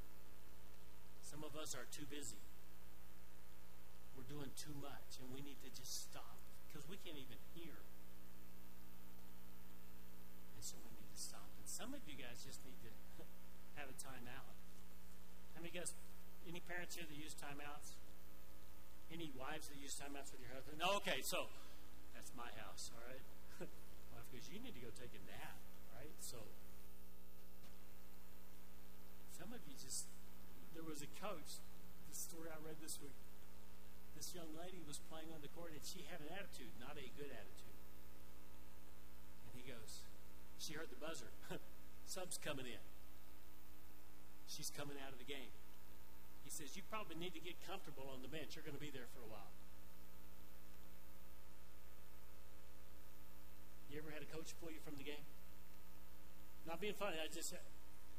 Some 1.24 1.46
of 1.46 1.56
us 1.56 1.78
are 1.78 1.88
too 1.94 2.10
busy. 2.10 2.42
We're 4.18 4.28
doing 4.28 4.52
too 4.60 4.76
much 4.76 5.22
and 5.22 5.32
we 5.32 5.40
need 5.40 5.62
to 5.64 5.72
just 5.72 6.10
stop 6.10 6.42
because 6.68 6.84
we 6.90 6.98
can't 7.00 7.18
even 7.18 7.40
hear. 7.56 7.80
And 10.58 10.62
so 10.66 10.76
we 10.84 10.92
need 10.98 11.10
to 11.14 11.22
stop. 11.22 11.48
And 11.62 11.70
some 11.70 11.94
of 11.94 12.04
you 12.10 12.18
guys 12.18 12.44
just 12.44 12.66
need 12.66 12.78
to 12.84 12.92
have 13.76 13.90
a 13.90 13.98
time 13.98 14.26
out. 14.30 14.54
How 15.56 15.62
many 15.62 15.74
guys, 15.74 15.94
any 16.46 16.62
parents 16.64 16.96
here 16.96 17.06
that 17.08 17.18
use 17.18 17.34
timeouts? 17.38 17.98
Any 19.12 19.30
wives 19.38 19.70
that 19.70 19.78
use 19.78 19.94
timeouts 19.94 20.34
with 20.34 20.42
your 20.42 20.54
husband? 20.54 20.82
No, 20.82 20.98
okay, 21.02 21.22
so 21.22 21.50
that's 22.18 22.34
my 22.34 22.50
house, 22.58 22.90
all 22.94 23.04
right? 23.06 23.26
Wife 24.14 24.28
goes, 24.34 24.50
you 24.50 24.58
need 24.62 24.74
to 24.74 24.84
go 24.84 24.90
take 24.98 25.14
a 25.14 25.24
nap, 25.30 25.60
right? 25.94 26.14
So 26.18 26.42
some 29.38 29.52
of 29.52 29.60
you 29.68 29.76
just, 29.76 30.08
there 30.72 30.88
was 30.88 31.04
a 31.04 31.12
coach, 31.20 31.60
the 32.08 32.16
story 32.16 32.48
I 32.48 32.58
read 32.64 32.80
this 32.80 32.98
week. 33.04 33.18
This 34.16 34.32
young 34.32 34.56
lady 34.56 34.80
was 34.88 35.04
playing 35.12 35.36
on 35.36 35.44
the 35.44 35.52
court 35.52 35.76
and 35.76 35.84
she 35.84 36.08
had 36.08 36.24
an 36.24 36.32
attitude, 36.32 36.72
not 36.80 36.96
a 36.96 37.12
good 37.20 37.28
attitude. 37.28 37.78
And 39.52 39.60
he 39.60 39.68
goes, 39.68 40.06
she 40.64 40.80
heard 40.80 40.88
the 40.88 41.02
buzzer. 41.02 41.28
Sub's 42.08 42.40
coming 42.40 42.66
in. 42.72 42.80
She's 44.54 44.70
coming 44.70 45.02
out 45.02 45.10
of 45.10 45.18
the 45.18 45.26
game. 45.26 45.50
He 46.46 46.54
says, 46.54 46.78
You 46.78 46.86
probably 46.86 47.18
need 47.18 47.34
to 47.34 47.42
get 47.42 47.58
comfortable 47.66 48.06
on 48.14 48.22
the 48.22 48.30
bench. 48.30 48.54
You're 48.54 48.66
going 48.66 48.78
to 48.78 48.84
be 48.84 48.94
there 48.94 49.10
for 49.18 49.26
a 49.26 49.30
while. 49.34 49.50
You 53.90 54.02
ever 54.02 54.10
had 54.10 54.26
a 54.26 54.30
coach 54.34 54.54
pull 54.58 54.74
you 54.74 54.82
from 54.82 54.98
the 54.98 55.06
game? 55.06 55.22
Not 56.66 56.82
being 56.82 56.98
funny, 56.98 57.22
I 57.22 57.30
just, 57.30 57.54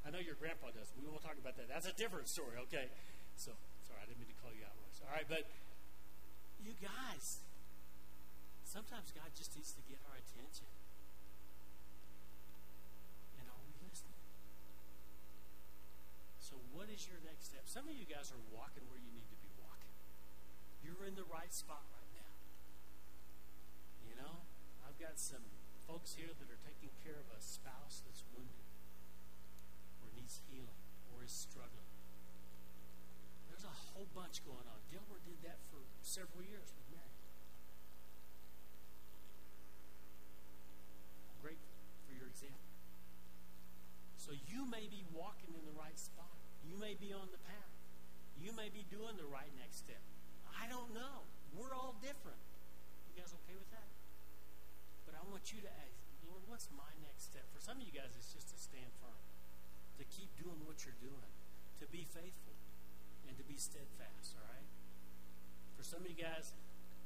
I 0.06 0.14
know 0.14 0.22
your 0.22 0.38
grandpa 0.38 0.70
does. 0.70 0.94
We 0.94 1.02
won't 1.02 1.26
talk 1.26 1.34
about 1.34 1.58
that. 1.58 1.66
That's 1.66 1.90
a 1.90 1.96
different 1.98 2.30
story, 2.30 2.60
okay? 2.70 2.92
So, 3.34 3.50
sorry, 3.82 3.98
I 3.98 4.06
didn't 4.06 4.22
mean 4.22 4.30
to 4.30 4.38
call 4.38 4.54
you 4.54 4.62
out, 4.62 4.76
Royce. 4.78 5.02
All 5.02 5.10
right, 5.10 5.26
but 5.26 5.50
you 6.62 6.78
guys, 6.78 7.42
sometimes 8.62 9.10
God 9.10 9.34
just 9.34 9.56
needs 9.58 9.74
to 9.74 9.82
get 9.90 9.98
our 10.06 10.14
attention. 10.14 10.70
And 13.40 13.50
are 13.50 13.64
we 13.66 13.74
listening? 13.82 14.14
So, 16.38 16.60
what 16.70 16.83
is 16.94 17.10
your 17.10 17.18
next 17.26 17.50
step? 17.50 17.66
Some 17.66 17.90
of 17.90 17.94
you 17.98 18.06
guys 18.06 18.30
are 18.30 18.38
walking 18.54 18.86
where 18.86 19.02
you 19.02 19.10
need 19.10 19.26
to 19.26 19.38
be 19.42 19.50
walking. 19.58 19.90
You're 20.78 21.02
in 21.10 21.18
the 21.18 21.26
right 21.26 21.50
spot 21.50 21.82
right 21.90 22.12
now. 22.14 22.30
You 24.06 24.14
know, 24.14 24.46
I've 24.86 24.94
got 25.02 25.18
some 25.18 25.42
folks 25.90 26.14
here 26.14 26.30
that 26.30 26.46
are 26.46 26.62
taking 26.62 26.94
care 27.02 27.18
of 27.18 27.26
a 27.34 27.42
spouse 27.42 28.06
that's 28.06 28.22
wounded 28.30 28.70
or 30.06 30.14
needs 30.14 30.38
healing 30.46 30.78
or 31.10 31.26
is 31.26 31.34
struggling. 31.34 31.90
There's 33.50 33.66
a 33.66 33.74
whole 33.90 34.06
bunch 34.14 34.46
going 34.46 34.62
on. 34.70 34.78
Gilbert 34.86 35.26
did 35.26 35.42
that 35.42 35.58
for 35.74 35.82
several 36.06 36.46
years 36.46 36.70
with 36.78 36.86
Mary. 36.94 37.10
I'm 41.26 41.42
grateful 41.42 41.74
for 42.06 42.14
your 42.14 42.30
example. 42.30 42.70
So 44.14 44.30
you 44.46 44.62
may 44.70 44.86
be 44.86 45.02
walking 45.10 45.58
in 45.58 45.66
the 45.66 45.74
right 45.74 45.98
spot. 45.98 46.33
You 46.64 46.80
may 46.80 46.96
be 46.96 47.12
on 47.12 47.28
the 47.30 47.40
path. 47.44 47.72
You 48.40 48.52
may 48.56 48.68
be 48.68 48.84
doing 48.88 49.16
the 49.16 49.28
right 49.28 49.50
next 49.60 49.84
step. 49.84 50.00
I 50.52 50.68
don't 50.68 50.92
know. 50.92 51.24
We're 51.54 51.72
all 51.76 51.94
different. 52.02 52.40
You 53.08 53.22
guys 53.22 53.30
okay 53.44 53.56
with 53.56 53.70
that? 53.70 53.88
But 55.06 55.14
I 55.14 55.22
want 55.30 55.52
you 55.54 55.62
to 55.62 55.70
ask, 55.70 55.94
Lord, 56.26 56.42
what's 56.48 56.66
my 56.74 56.90
next 57.04 57.30
step? 57.30 57.46
For 57.54 57.60
some 57.62 57.78
of 57.78 57.84
you 57.86 57.94
guys, 57.94 58.10
it's 58.16 58.32
just 58.34 58.50
to 58.50 58.58
stand 58.58 58.90
firm, 58.98 59.22
to 60.00 60.04
keep 60.10 60.32
doing 60.40 60.64
what 60.66 60.82
you're 60.82 60.98
doing, 60.98 61.30
to 61.78 61.86
be 61.92 62.08
faithful, 62.10 62.56
and 63.28 63.36
to 63.38 63.44
be 63.44 63.54
steadfast, 63.54 64.34
all 64.40 64.48
right? 64.50 64.68
For 65.78 65.84
some 65.84 66.02
of 66.02 66.08
you 66.10 66.18
guys, 66.18 66.56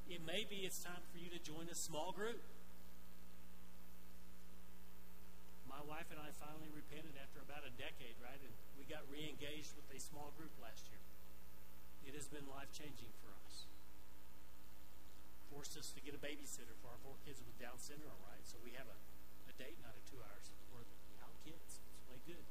it 0.09 0.25
may 0.25 0.47
be 0.49 0.65
it's 0.65 0.81
time 0.81 1.05
for 1.13 1.19
you 1.21 1.29
to 1.29 1.41
join 1.43 1.69
a 1.69 1.77
small 1.77 2.13
group. 2.17 2.41
wife 5.89 6.13
and 6.13 6.21
I 6.21 6.29
finally 6.37 6.69
repented 6.69 7.17
after 7.17 7.41
about 7.41 7.65
a 7.65 7.73
decade, 7.81 8.21
right? 8.21 8.37
And 8.37 8.53
we 8.77 8.85
got 8.85 9.09
re 9.09 9.25
engaged 9.25 9.73
with 9.73 9.89
a 9.89 9.97
small 9.97 10.37
group 10.37 10.53
last 10.61 10.85
year. 10.93 11.01
It 12.05 12.13
has 12.13 12.29
been 12.29 12.45
life 12.53 12.69
changing 12.77 13.09
for 13.25 13.33
us. 13.49 13.65
Forced 15.49 15.81
us 15.81 15.89
to 15.97 16.01
get 16.05 16.13
a 16.13 16.21
babysitter 16.21 16.77
for 16.85 16.93
our 16.93 17.01
four 17.01 17.17
kids 17.25 17.41
with 17.41 17.57
Down 17.57 17.81
syndrome, 17.81 18.21
right? 18.29 18.45
So 18.45 18.61
we 18.61 18.77
have 18.77 18.85
a, 18.85 18.99
a 19.49 19.55
date 19.57 19.81
night 19.81 19.97
of 19.97 20.05
two 20.05 20.21
hours 20.21 20.53
worth 20.77 20.93
out 21.25 21.33
kids. 21.49 21.81
It's 21.81 22.05
way 22.05 22.21
good. 22.29 22.45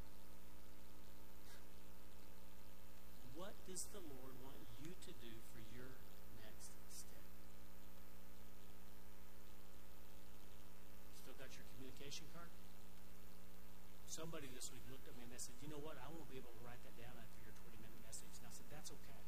What 3.38 3.54
does 3.70 3.86
the 3.94 4.02
Lord 4.02 4.34
want 4.42 4.58
you 4.82 4.98
to 4.98 5.12
do 5.22 5.34
for 5.54 5.62
your 5.78 5.94
next 6.42 6.74
step? 6.90 7.22
Still 11.22 11.38
got 11.38 11.54
your 11.54 11.70
communication 11.78 12.26
card? 12.34 12.50
Somebody 14.08 14.48
this 14.56 14.72
week 14.72 14.84
looked 14.88 15.06
at 15.06 15.14
me 15.20 15.28
and 15.28 15.32
they 15.32 15.40
said, 15.40 15.54
You 15.60 15.70
know 15.70 15.84
what? 15.84 16.00
I 16.00 16.08
won't 16.10 16.28
be 16.32 16.40
able 16.40 16.56
to 16.56 16.64
write 16.64 16.80
that 16.88 16.96
down 16.96 17.14
after 17.20 17.38
your 17.44 17.54
20 17.68 17.78
minute 17.84 18.00
message. 18.02 18.32
And 18.40 18.48
I 18.48 18.54
said, 18.56 18.68
That's 18.72 18.90
okay. 18.90 19.22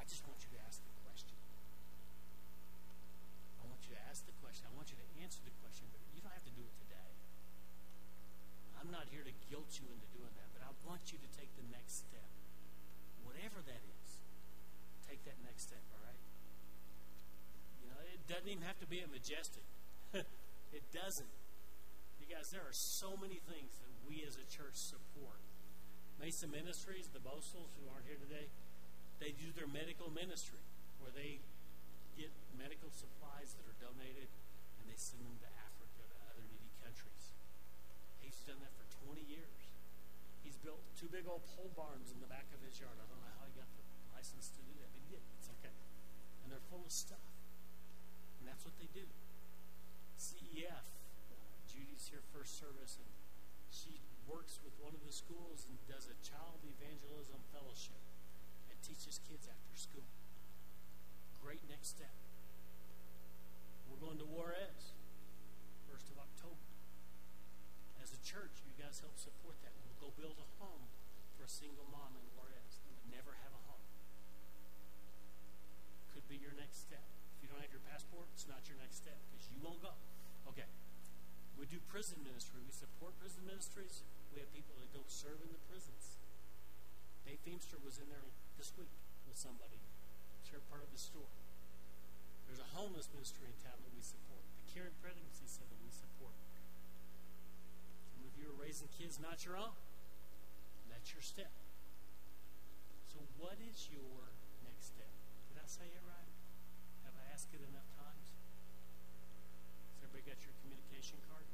I 0.00 0.08
just 0.08 0.24
want 0.24 0.40
you 0.40 0.50
to 0.56 0.60
ask 0.64 0.80
the 0.80 0.96
question. 1.04 1.36
I 3.60 3.68
want 3.68 3.84
you 3.84 3.92
to 3.94 4.02
ask 4.08 4.24
the 4.24 4.36
question. 4.40 4.64
I 4.66 4.72
want 4.74 4.88
you 4.88 4.96
to 4.96 5.06
answer 5.20 5.44
the 5.44 5.54
question, 5.60 5.86
but 5.92 6.00
you 6.16 6.24
don't 6.24 6.32
have 6.32 6.48
to 6.48 6.56
do 6.56 6.64
it 6.64 6.74
today. 6.80 7.12
I'm 8.80 8.88
not 8.88 9.04
here 9.12 9.20
to 9.20 9.34
guilt 9.52 9.68
you 9.76 9.84
into 9.92 10.08
doing 10.16 10.32
that, 10.40 10.48
but 10.56 10.64
I 10.64 10.72
want 10.88 11.12
you 11.12 11.20
to 11.20 11.28
take 11.36 11.52
the 11.60 11.66
next 11.68 12.08
step. 12.08 12.32
Whatever 13.28 13.60
that 13.60 13.82
is, 13.84 14.08
take 15.04 15.20
that 15.28 15.36
next 15.44 15.68
step, 15.68 15.84
all 15.92 16.00
right? 16.00 16.24
You 17.84 17.92
know, 17.92 18.00
it 18.08 18.24
doesn't 18.24 18.48
even 18.48 18.64
have 18.64 18.80
to 18.80 18.88
be 18.88 19.04
a 19.04 19.08
majestic. 19.12 19.68
it 20.72 20.84
doesn't. 20.96 21.28
You 22.16 22.26
guys, 22.32 22.48
there 22.48 22.64
are 22.64 22.72
so 22.72 23.20
many 23.20 23.44
things 23.44 23.76
that 23.76 23.89
we 24.10 24.26
as 24.26 24.34
a 24.34 24.46
church 24.50 24.74
support. 24.74 25.38
Mesa 26.18 26.50
Ministries, 26.50 27.06
the 27.14 27.22
Bostels 27.22 27.70
who 27.78 27.86
aren't 27.94 28.10
here 28.10 28.18
today, 28.18 28.50
they 29.22 29.30
do 29.38 29.54
their 29.54 29.70
medical 29.70 30.10
ministry 30.10 30.58
where 30.98 31.14
they 31.14 31.38
get 32.18 32.34
medical 32.58 32.90
supplies 32.90 33.54
that 33.54 33.64
are 33.70 33.78
donated 33.78 34.26
and 34.82 34.84
they 34.90 34.98
send 34.98 35.22
them 35.22 35.38
to 35.38 35.48
Africa 35.62 36.02
to 36.10 36.16
other 36.26 36.42
needy 36.50 36.74
countries. 36.82 37.38
He's 38.18 38.42
done 38.42 38.58
that 38.66 38.74
for 38.74 38.84
20 39.14 39.22
years. 39.30 39.62
He's 40.42 40.58
built 40.58 40.82
two 40.98 41.06
big 41.06 41.30
old 41.30 41.46
pole 41.54 41.70
barns 41.78 42.10
in 42.10 42.18
the 42.18 42.28
back 42.28 42.50
of 42.50 42.58
his 42.66 42.74
yard. 42.82 42.98
I 42.98 43.06
don't 43.06 43.22
know 43.22 43.34
how 43.38 43.46
he 43.46 43.54
got 43.54 43.70
the 43.78 43.86
license 44.10 44.50
to 44.58 44.60
do 44.66 44.74
that, 44.82 44.90
but 44.90 44.98
he 44.98 45.06
did. 45.06 45.22
It's 45.38 45.48
okay. 45.62 45.72
And 46.42 46.50
they're 46.50 46.66
full 46.66 46.82
of 46.82 46.90
stuff. 46.90 47.30
And 48.42 48.50
that's 48.50 48.66
what 48.66 48.74
they 48.82 48.90
do. 48.90 49.06
CEF, 50.18 50.84
uh, 50.84 51.36
Judy's 51.70 52.10
here 52.10 52.26
first 52.34 52.58
service, 52.58 52.98
and 53.00 53.09
she 53.70 54.02
works 54.26 54.58
with 54.62 54.74
one 54.82 54.94
of 54.94 55.02
the 55.06 55.14
schools 55.14 55.66
and 55.70 55.78
does 55.86 56.10
a 56.10 56.16
child 56.26 56.62
evangelism 56.66 57.38
fellowship 57.54 58.02
and 58.70 58.76
teaches 58.82 59.22
kids 59.26 59.46
after 59.46 59.74
school. 59.78 60.06
Great 61.38 61.62
next 61.70 61.94
step. 61.94 62.14
We're 63.86 64.02
going 64.02 64.18
to 64.18 64.28
Juarez, 64.28 64.94
1st 65.90 66.14
of 66.14 66.16
October. 66.18 66.66
As 68.02 68.14
a 68.14 68.20
church, 68.26 68.62
you 68.66 68.74
guys 68.78 69.02
help 69.02 69.18
support 69.18 69.58
that. 69.66 69.74
We'll 69.86 70.10
go 70.10 70.10
build 70.14 70.38
a 70.38 70.48
home 70.62 70.90
for 71.38 71.46
a 71.46 71.50
single 71.50 71.86
mom 71.90 72.14
in 72.14 72.26
Juarez 72.34 72.78
that 72.82 72.90
would 72.90 73.10
never 73.10 73.34
have 73.42 73.54
a 73.54 73.62
home. 73.66 73.86
Could 76.14 76.26
be 76.26 76.38
your 76.38 76.54
next 76.58 76.86
step. 76.86 77.02
If 77.38 77.42
you 77.42 77.48
don't 77.50 77.62
have 77.62 77.72
your 77.74 77.84
passport, 77.90 78.30
it's 78.34 78.46
not 78.46 78.66
your 78.70 78.78
next 78.78 79.02
step 79.02 79.18
because 79.30 79.46
you 79.50 79.58
won't 79.62 79.82
go. 79.82 79.94
Okay. 80.54 80.68
We 81.60 81.68
do 81.68 81.76
prison 81.92 82.24
ministry. 82.24 82.64
We 82.64 82.72
support 82.72 83.12
prison 83.20 83.44
ministries. 83.44 84.00
We 84.32 84.40
have 84.40 84.48
people 84.56 84.72
that 84.80 84.88
go 84.96 85.04
serve 85.12 85.36
in 85.44 85.52
the 85.52 85.60
prisons. 85.68 86.16
Dave 87.28 87.38
Feemster 87.44 87.76
was 87.84 88.00
in 88.00 88.08
there 88.08 88.24
this 88.56 88.72
week 88.80 88.88
with 89.28 89.36
somebody, 89.36 89.76
shared 90.48 90.64
part 90.72 90.80
of 90.80 90.88
the 90.88 90.98
story. 90.98 91.36
There's 92.48 92.64
a 92.64 92.70
homeless 92.74 93.06
ministry 93.14 93.46
in 93.46 93.54
town 93.62 93.78
that 93.78 93.92
we 93.94 94.02
support. 94.02 94.42
The 94.42 94.66
Caring 94.74 94.96
Pregnancy 94.98 95.46
Center 95.46 95.78
we 95.84 95.92
support. 95.94 96.34
Some 98.10 98.26
of 98.26 98.34
you 98.34 98.50
are 98.50 98.58
raising 98.58 98.90
kids 98.90 99.22
not 99.22 99.46
your 99.46 99.54
own. 99.54 99.76
That's 100.90 101.14
your 101.14 101.22
step. 101.22 101.54
So, 103.06 103.22
what 103.38 103.54
is 103.62 103.86
your 103.86 104.34
next 104.66 104.92
step? 104.92 105.14
Did 105.46 105.62
I 105.62 105.68
say 105.70 105.86
it 105.86 106.02
right? 106.02 106.34
Have 107.06 107.14
I 107.14 107.24
asked 107.30 107.54
it 107.54 107.62
enough 107.62 107.86
times? 107.94 108.34
Has 109.94 110.10
everybody 110.10 110.26
got 110.34 110.42
your 110.42 110.52
communication 110.66 111.22
card? 111.30 111.46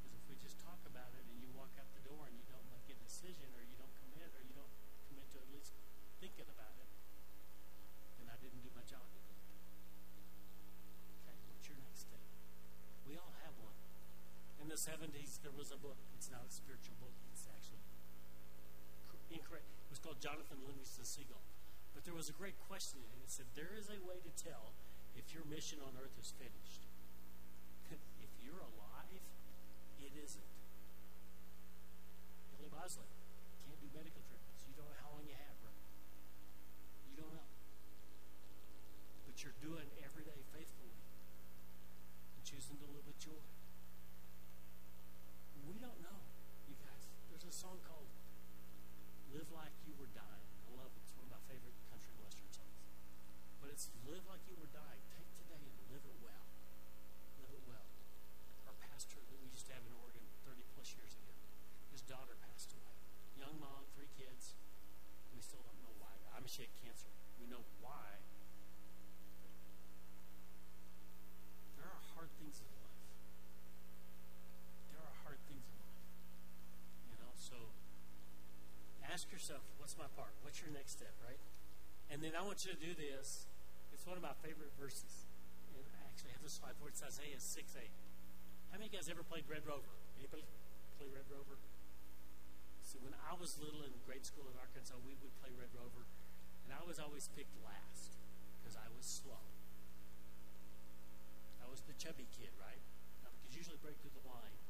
Because 0.00 0.14
if 0.14 0.24
we 0.30 0.38
just 0.38 0.62
talk 0.62 0.78
about 0.86 1.10
it 1.18 1.26
and 1.26 1.42
you 1.42 1.50
walk 1.58 1.74
out 1.76 1.90
the 1.98 2.06
door 2.06 2.30
and 2.30 2.34
you 2.38 2.46
don't 2.46 2.64
make 2.70 2.86
a 2.86 2.96
decision 3.02 3.50
or 3.58 3.66
you 3.66 3.74
don't 3.74 3.92
commit 3.98 4.30
or 4.38 4.42
you 4.46 4.54
don't 4.54 4.72
commit 5.10 5.26
to 5.34 5.42
at 5.42 5.50
least 5.50 5.74
thinking 6.40 6.56
about 6.56 6.72
it, 6.80 6.88
then 8.16 8.32
I 8.32 8.36
didn't 8.40 8.64
do 8.64 8.72
my 8.72 8.80
job. 8.88 9.04
Okay, 11.20 11.36
what's 11.52 11.68
your 11.68 11.76
next 11.84 12.08
step? 12.08 12.24
We 13.04 13.20
all 13.20 13.36
have 13.44 13.52
one. 13.60 13.76
In 14.64 14.72
the 14.72 14.80
70s, 14.80 15.44
there 15.44 15.52
was 15.52 15.68
a 15.68 15.76
book. 15.76 16.00
It's 16.16 16.32
not 16.32 16.40
a 16.48 16.52
spiritual 16.52 16.96
book, 16.96 17.12
it's 17.28 17.44
actually 17.44 17.84
incorrect. 19.28 19.68
It 19.68 19.92
was 19.92 20.00
called 20.00 20.16
Jonathan 20.16 20.64
Livingston 20.64 21.04
Seagull. 21.04 21.44
But 21.92 22.08
there 22.08 22.16
was 22.16 22.32
a 22.32 22.36
great 22.36 22.56
question 22.72 23.04
in 23.04 23.10
it. 23.20 23.28
It 23.28 23.32
said, 23.36 23.44
There 23.52 23.76
is 23.76 23.92
a 23.92 24.00
way 24.00 24.24
to 24.24 24.32
tell 24.32 24.72
if 25.20 25.28
your 25.36 25.44
mission 25.44 25.76
on 25.84 25.92
earth 26.00 26.16
is 26.16 26.32
finished. 26.40 26.88
if 28.24 28.32
you're 28.40 28.64
alive, 28.64 29.22
it 30.00 30.16
isn't. 30.16 30.50
Billy 32.56 32.72
Bosley 32.72 33.20
can't 33.70 33.78
do 33.78 33.90
medical 33.94 34.18
treatments. 34.26 34.66
You 34.66 34.74
don't 34.74 34.90
know 34.90 34.98
how 34.98 35.14
long 35.14 35.22
you 35.22 35.38
have, 35.38 35.56
right? 35.62 35.78
You 37.06 37.22
don't 37.22 37.30
know. 37.30 37.46
You're 39.40 39.56
doing 39.64 39.88
every 40.04 40.20
day 40.28 40.36
faithfully 40.52 41.00
and 42.36 42.44
choosing 42.44 42.76
to 42.76 42.88
live 42.92 43.08
with 43.08 43.16
joy. 43.16 43.40
We 45.64 45.80
don't 45.80 45.96
know, 46.04 46.20
you 46.68 46.76
guys. 46.76 47.08
There's 47.32 47.48
a 47.48 47.56
song 47.56 47.80
called 47.88 48.04
Live 49.32 49.48
Like 49.48 49.72
You 49.88 49.96
Were 49.96 50.12
Dying. 50.12 50.44
I 50.68 50.76
love 50.76 50.92
it. 50.92 51.00
It's 51.08 51.16
one 51.16 51.24
of 51.24 51.32
my 51.32 51.40
favorite 51.48 51.72
country 51.88 52.12
and 52.12 52.20
western 52.20 52.52
songs. 52.52 52.84
But 53.64 53.72
it's 53.72 53.88
live 54.04 54.28
like 54.28 54.44
you 54.44 54.60
were 54.60 54.68
dying. 54.76 55.00
Take 55.08 55.32
today 55.32 55.56
and 55.56 55.72
live 55.88 56.04
it 56.04 56.20
well. 56.20 56.44
Live 57.40 57.56
it 57.56 57.64
well. 57.64 57.88
Our 58.68 58.76
pastor 58.92 59.24
that 59.24 59.38
we 59.40 59.48
used 59.48 59.64
to 59.68 59.72
have 59.72 59.80
in 59.88 59.96
Oregon 60.04 60.20
30 60.44 60.68
plus 60.76 60.92
years 61.00 61.16
ago, 61.16 61.32
his 61.96 62.04
daughter 62.04 62.36
passed 62.44 62.76
away. 62.76 62.96
Young 63.40 63.56
mom, 63.56 63.88
three 63.96 64.12
kids. 64.20 64.52
We 65.32 65.40
still 65.40 65.64
don't 65.64 65.80
know 65.80 65.96
why. 65.96 66.12
I 66.36 66.44
mean, 66.44 66.52
she 66.52 66.68
had 66.68 66.74
cancer. 66.76 67.08
We 67.40 67.48
know 67.48 67.64
why. 67.80 68.20
There 71.80 71.88
are 71.88 72.04
hard 72.12 72.28
things 72.36 72.60
in 72.60 72.68
life. 72.76 73.00
There 74.92 75.00
are 75.00 75.16
hard 75.24 75.40
things 75.48 75.64
in 75.64 75.80
life. 75.80 76.04
You 77.08 77.16
know, 77.24 77.32
so 77.40 77.56
ask 79.08 79.32
yourself, 79.32 79.64
what's 79.80 79.96
my 79.96 80.12
part? 80.12 80.36
What's 80.44 80.60
your 80.60 80.68
next 80.76 81.00
step, 81.00 81.16
right? 81.24 81.40
And 82.20 82.28
then 82.28 82.36
I 82.36 82.44
want 82.44 82.68
you 82.68 82.76
to 82.76 82.76
do 82.76 82.92
this. 82.92 83.48
It's 83.96 84.04
one 84.04 84.20
of 84.20 84.20
my 84.20 84.36
favorite 84.44 84.76
verses. 84.76 85.24
And 85.72 85.80
I 85.88 86.04
actually 86.04 86.36
have 86.36 86.44
this 86.44 86.60
slide 86.60 86.76
for 86.76 86.92
it. 86.92 86.92
It's 86.92 87.00
Isaiah 87.00 87.40
6 87.40 87.48
8. 87.48 87.88
How 88.68 88.76
many 88.76 88.92
of 88.92 88.92
you 88.92 89.00
guys 89.00 89.08
ever 89.08 89.24
played 89.24 89.48
Red 89.48 89.64
Rover? 89.64 89.88
Anybody 90.20 90.44
play 91.00 91.08
Red 91.08 91.24
Rover? 91.32 91.56
See, 92.84 93.00
when 93.00 93.16
I 93.24 93.32
was 93.40 93.56
little 93.56 93.80
in 93.88 93.96
grade 94.04 94.28
school 94.28 94.44
in 94.52 94.56
Arkansas, 94.60 95.00
we 95.00 95.16
would 95.24 95.32
play 95.40 95.48
Red 95.56 95.72
Rover, 95.72 96.04
and 96.68 96.76
I 96.76 96.84
was 96.84 97.00
always 97.00 97.32
picked 97.32 97.56
last 97.64 98.20
because 98.60 98.76
I 98.76 98.84
was 98.92 99.08
slow. 99.08 99.40
I 101.64 101.72
was 101.72 101.80
the 101.88 101.96
chubby 101.96 102.28
kid, 102.36 102.52
right? 102.60 102.84
I 103.24 103.32
could 103.40 103.56
usually 103.56 103.80
break 103.80 103.96
through 104.04 104.12
the 104.12 104.28
line. 104.28 104.60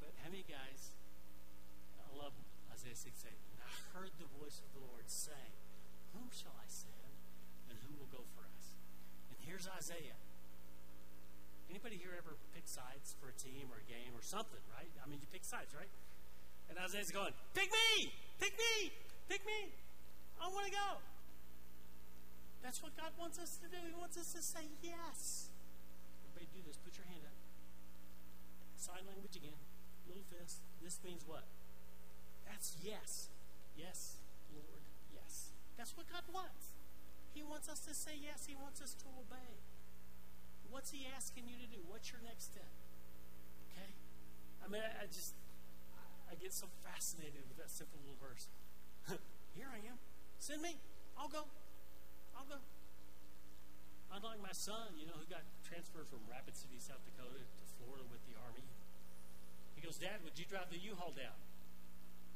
But 0.00 0.16
how 0.24 0.32
many 0.32 0.48
guys? 0.48 0.96
I 2.00 2.08
love 2.16 2.32
Isaiah 2.72 2.96
6 2.96 3.04
8. 3.20 3.36
And 3.36 3.60
I 3.60 3.68
heard 3.92 4.16
the 4.16 4.32
voice 4.40 4.64
of 4.64 4.72
the 4.72 4.80
Lord 4.80 5.12
saying, 5.12 5.60
Whom 6.12 6.28
shall 6.32 6.54
I 6.56 6.68
send, 6.68 7.12
and 7.72 7.76
who 7.82 7.92
will 7.96 8.10
go 8.12 8.24
for 8.36 8.44
us? 8.44 8.76
And 9.32 9.36
here's 9.42 9.68
Isaiah. 9.68 10.18
Anybody 11.72 11.96
here 11.96 12.12
ever 12.16 12.36
pick 12.52 12.68
sides 12.68 13.16
for 13.16 13.32
a 13.32 13.36
team 13.40 13.72
or 13.72 13.80
a 13.80 13.86
game 13.88 14.12
or 14.12 14.20
something, 14.20 14.60
right? 14.76 14.92
I 15.00 15.08
mean, 15.08 15.24
you 15.24 15.28
pick 15.32 15.44
sides, 15.44 15.72
right? 15.72 15.88
And 16.68 16.76
Isaiah's 16.76 17.10
going, 17.10 17.32
Pick 17.56 17.72
me! 17.72 18.12
Pick 18.40 18.52
me! 18.56 18.92
Pick 19.28 19.44
me! 19.48 19.72
I 20.36 20.48
want 20.52 20.66
to 20.68 20.72
go. 20.72 20.88
That's 22.62 22.82
what 22.82 22.96
God 22.96 23.10
wants 23.18 23.38
us 23.38 23.58
to 23.58 23.66
do. 23.66 23.78
He 23.82 23.94
wants 23.98 24.16
us 24.16 24.32
to 24.34 24.42
say 24.42 24.70
yes. 24.82 25.50
Everybody 26.22 26.46
do 26.54 26.62
this. 26.66 26.78
Put 26.78 26.94
your 26.96 27.06
hand 27.10 27.26
up. 27.26 27.34
Sign 28.78 29.02
language 29.06 29.34
again. 29.34 29.58
Little 30.06 30.22
fist. 30.30 30.62
This 30.82 30.98
means 31.04 31.26
what? 31.26 31.44
That's 32.46 32.76
yes. 32.82 33.30
Yes. 33.76 34.21
That's 35.76 35.96
what 35.96 36.06
God 36.08 36.22
wants. 36.32 36.72
He 37.32 37.42
wants 37.42 37.68
us 37.68 37.80
to 37.88 37.94
say 37.96 38.12
yes. 38.16 38.44
He 38.46 38.54
wants 38.54 38.80
us 38.80 38.92
to 39.02 39.08
obey. 39.16 39.56
What's 40.68 40.92
He 40.92 41.08
asking 41.08 41.48
you 41.48 41.56
to 41.60 41.68
do? 41.68 41.80
What's 41.88 42.12
your 42.12 42.20
next 42.24 42.52
step? 42.52 42.68
Okay? 43.72 43.92
I 44.64 44.68
mean, 44.68 44.80
I, 44.84 45.04
I 45.04 45.06
just, 45.08 45.36
I 46.28 46.36
get 46.36 46.52
so 46.52 46.68
fascinated 46.84 47.44
with 47.48 47.56
that 47.60 47.72
simple 47.72 48.00
little 48.04 48.20
verse. 48.20 48.48
Here 49.56 49.68
I 49.68 49.80
am. 49.84 50.00
Send 50.40 50.60
me. 50.60 50.76
I'll 51.16 51.28
go. 51.28 51.44
I'll 52.36 52.48
go. 52.48 52.60
Unlike 54.12 54.44
my 54.44 54.52
son, 54.52 54.92
you 55.00 55.08
know, 55.08 55.16
who 55.16 55.24
got 55.28 55.44
transferred 55.64 56.04
from 56.12 56.20
Rapid 56.28 56.52
City, 56.52 56.76
South 56.76 57.00
Dakota 57.08 57.40
to 57.40 57.64
Florida 57.80 58.04
with 58.12 58.20
the 58.28 58.36
Army. 58.44 58.64
He 59.72 59.80
goes, 59.80 59.96
Dad, 59.96 60.20
would 60.20 60.36
you 60.36 60.44
drive 60.44 60.68
the 60.68 60.76
U-Haul 60.76 61.16
down? 61.16 61.36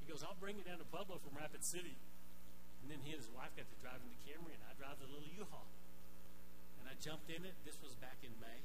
He 0.00 0.08
goes, 0.08 0.24
I'll 0.24 0.38
bring 0.40 0.56
it 0.56 0.64
down 0.64 0.80
to 0.80 0.88
Pueblo 0.88 1.20
from 1.20 1.36
Rapid 1.36 1.64
City. 1.64 2.00
And 2.86 2.94
then 2.94 3.02
he 3.02 3.10
and 3.10 3.18
his 3.18 3.26
wife 3.34 3.50
got 3.58 3.66
to 3.66 3.78
drive 3.82 3.98
in 3.98 4.06
the 4.14 4.22
Camry, 4.22 4.54
and 4.54 4.62
I 4.62 4.70
drive 4.78 5.02
the 5.02 5.10
little 5.10 5.26
U-Haul. 5.26 5.66
And 6.78 6.86
I 6.86 6.94
jumped 7.02 7.26
in 7.26 7.42
it. 7.42 7.58
This 7.66 7.82
was 7.82 7.98
back 7.98 8.22
in 8.22 8.30
May. 8.38 8.62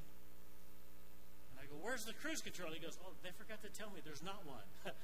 And 1.50 1.58
I 1.58 1.62
I 1.62 1.70
go, 1.70 1.78
Where's 1.78 2.02
the 2.02 2.14
cruise 2.18 2.42
control? 2.42 2.74
He 2.74 2.82
goes, 2.82 2.98
Oh, 3.06 3.14
they 3.22 3.30
forgot 3.30 3.62
to 3.62 3.70
tell 3.70 3.94
me 3.94 4.02
there's 4.02 4.22
not 4.22 4.42
one. 4.42 4.66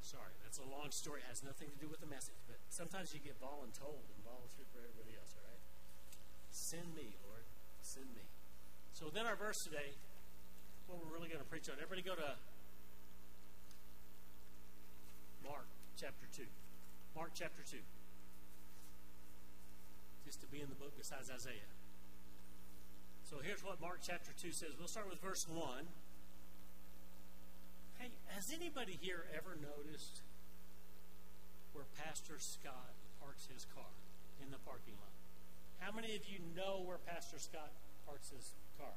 Sorry, 0.00 0.32
that's 0.40 0.56
a 0.56 0.64
long 0.64 0.88
story. 0.88 1.20
It 1.20 1.28
has 1.28 1.44
nothing 1.44 1.68
to 1.68 1.78
do 1.80 1.84
with 1.84 2.00
the 2.00 2.08
message. 2.08 2.40
But 2.48 2.56
sometimes 2.72 3.12
you 3.12 3.20
get 3.20 3.36
voluntold 3.36 4.08
and 4.08 4.20
volunteered 4.24 4.72
for 4.72 4.80
everybody 4.80 5.12
else, 5.20 5.36
all 5.36 5.44
right? 5.44 5.64
Send 6.48 6.96
me, 6.96 7.12
Lord. 7.28 7.44
Send 7.84 8.08
me. 8.16 8.24
So 8.96 9.12
then 9.12 9.28
our 9.28 9.36
verse 9.36 9.60
today, 9.60 9.92
what 10.88 10.96
we're 11.04 11.12
really 11.12 11.28
going 11.28 11.44
to 11.44 11.50
preach 11.52 11.68
on. 11.68 11.76
Everybody 11.76 12.00
go 12.00 12.16
to 12.16 12.40
Mark 15.44 15.68
chapter 16.00 16.24
2. 16.32 16.48
Mark 17.12 17.36
chapter 17.36 17.60
2. 17.68 17.76
To 20.30 20.46
be 20.46 20.62
in 20.62 20.70
the 20.70 20.78
book 20.78 20.94
besides 20.96 21.26
Isaiah. 21.26 21.74
So 23.26 23.42
here's 23.42 23.64
what 23.66 23.80
Mark 23.80 23.98
chapter 24.00 24.30
2 24.30 24.52
says. 24.52 24.78
We'll 24.78 24.86
start 24.86 25.10
with 25.10 25.18
verse 25.18 25.44
1. 25.50 25.58
Hey, 27.98 28.14
has 28.28 28.54
anybody 28.54 28.96
here 29.02 29.26
ever 29.34 29.58
noticed 29.58 30.22
where 31.74 31.84
Pastor 31.98 32.38
Scott 32.38 32.94
parks 33.20 33.48
his 33.52 33.66
car 33.74 33.90
in 34.40 34.52
the 34.52 34.62
parking 34.62 34.94
lot? 35.02 35.10
How 35.82 35.90
many 35.90 36.14
of 36.14 36.22
you 36.30 36.38
know 36.54 36.80
where 36.86 36.98
Pastor 37.10 37.40
Scott 37.42 37.72
parks 38.06 38.30
his 38.30 38.54
car? 38.78 38.94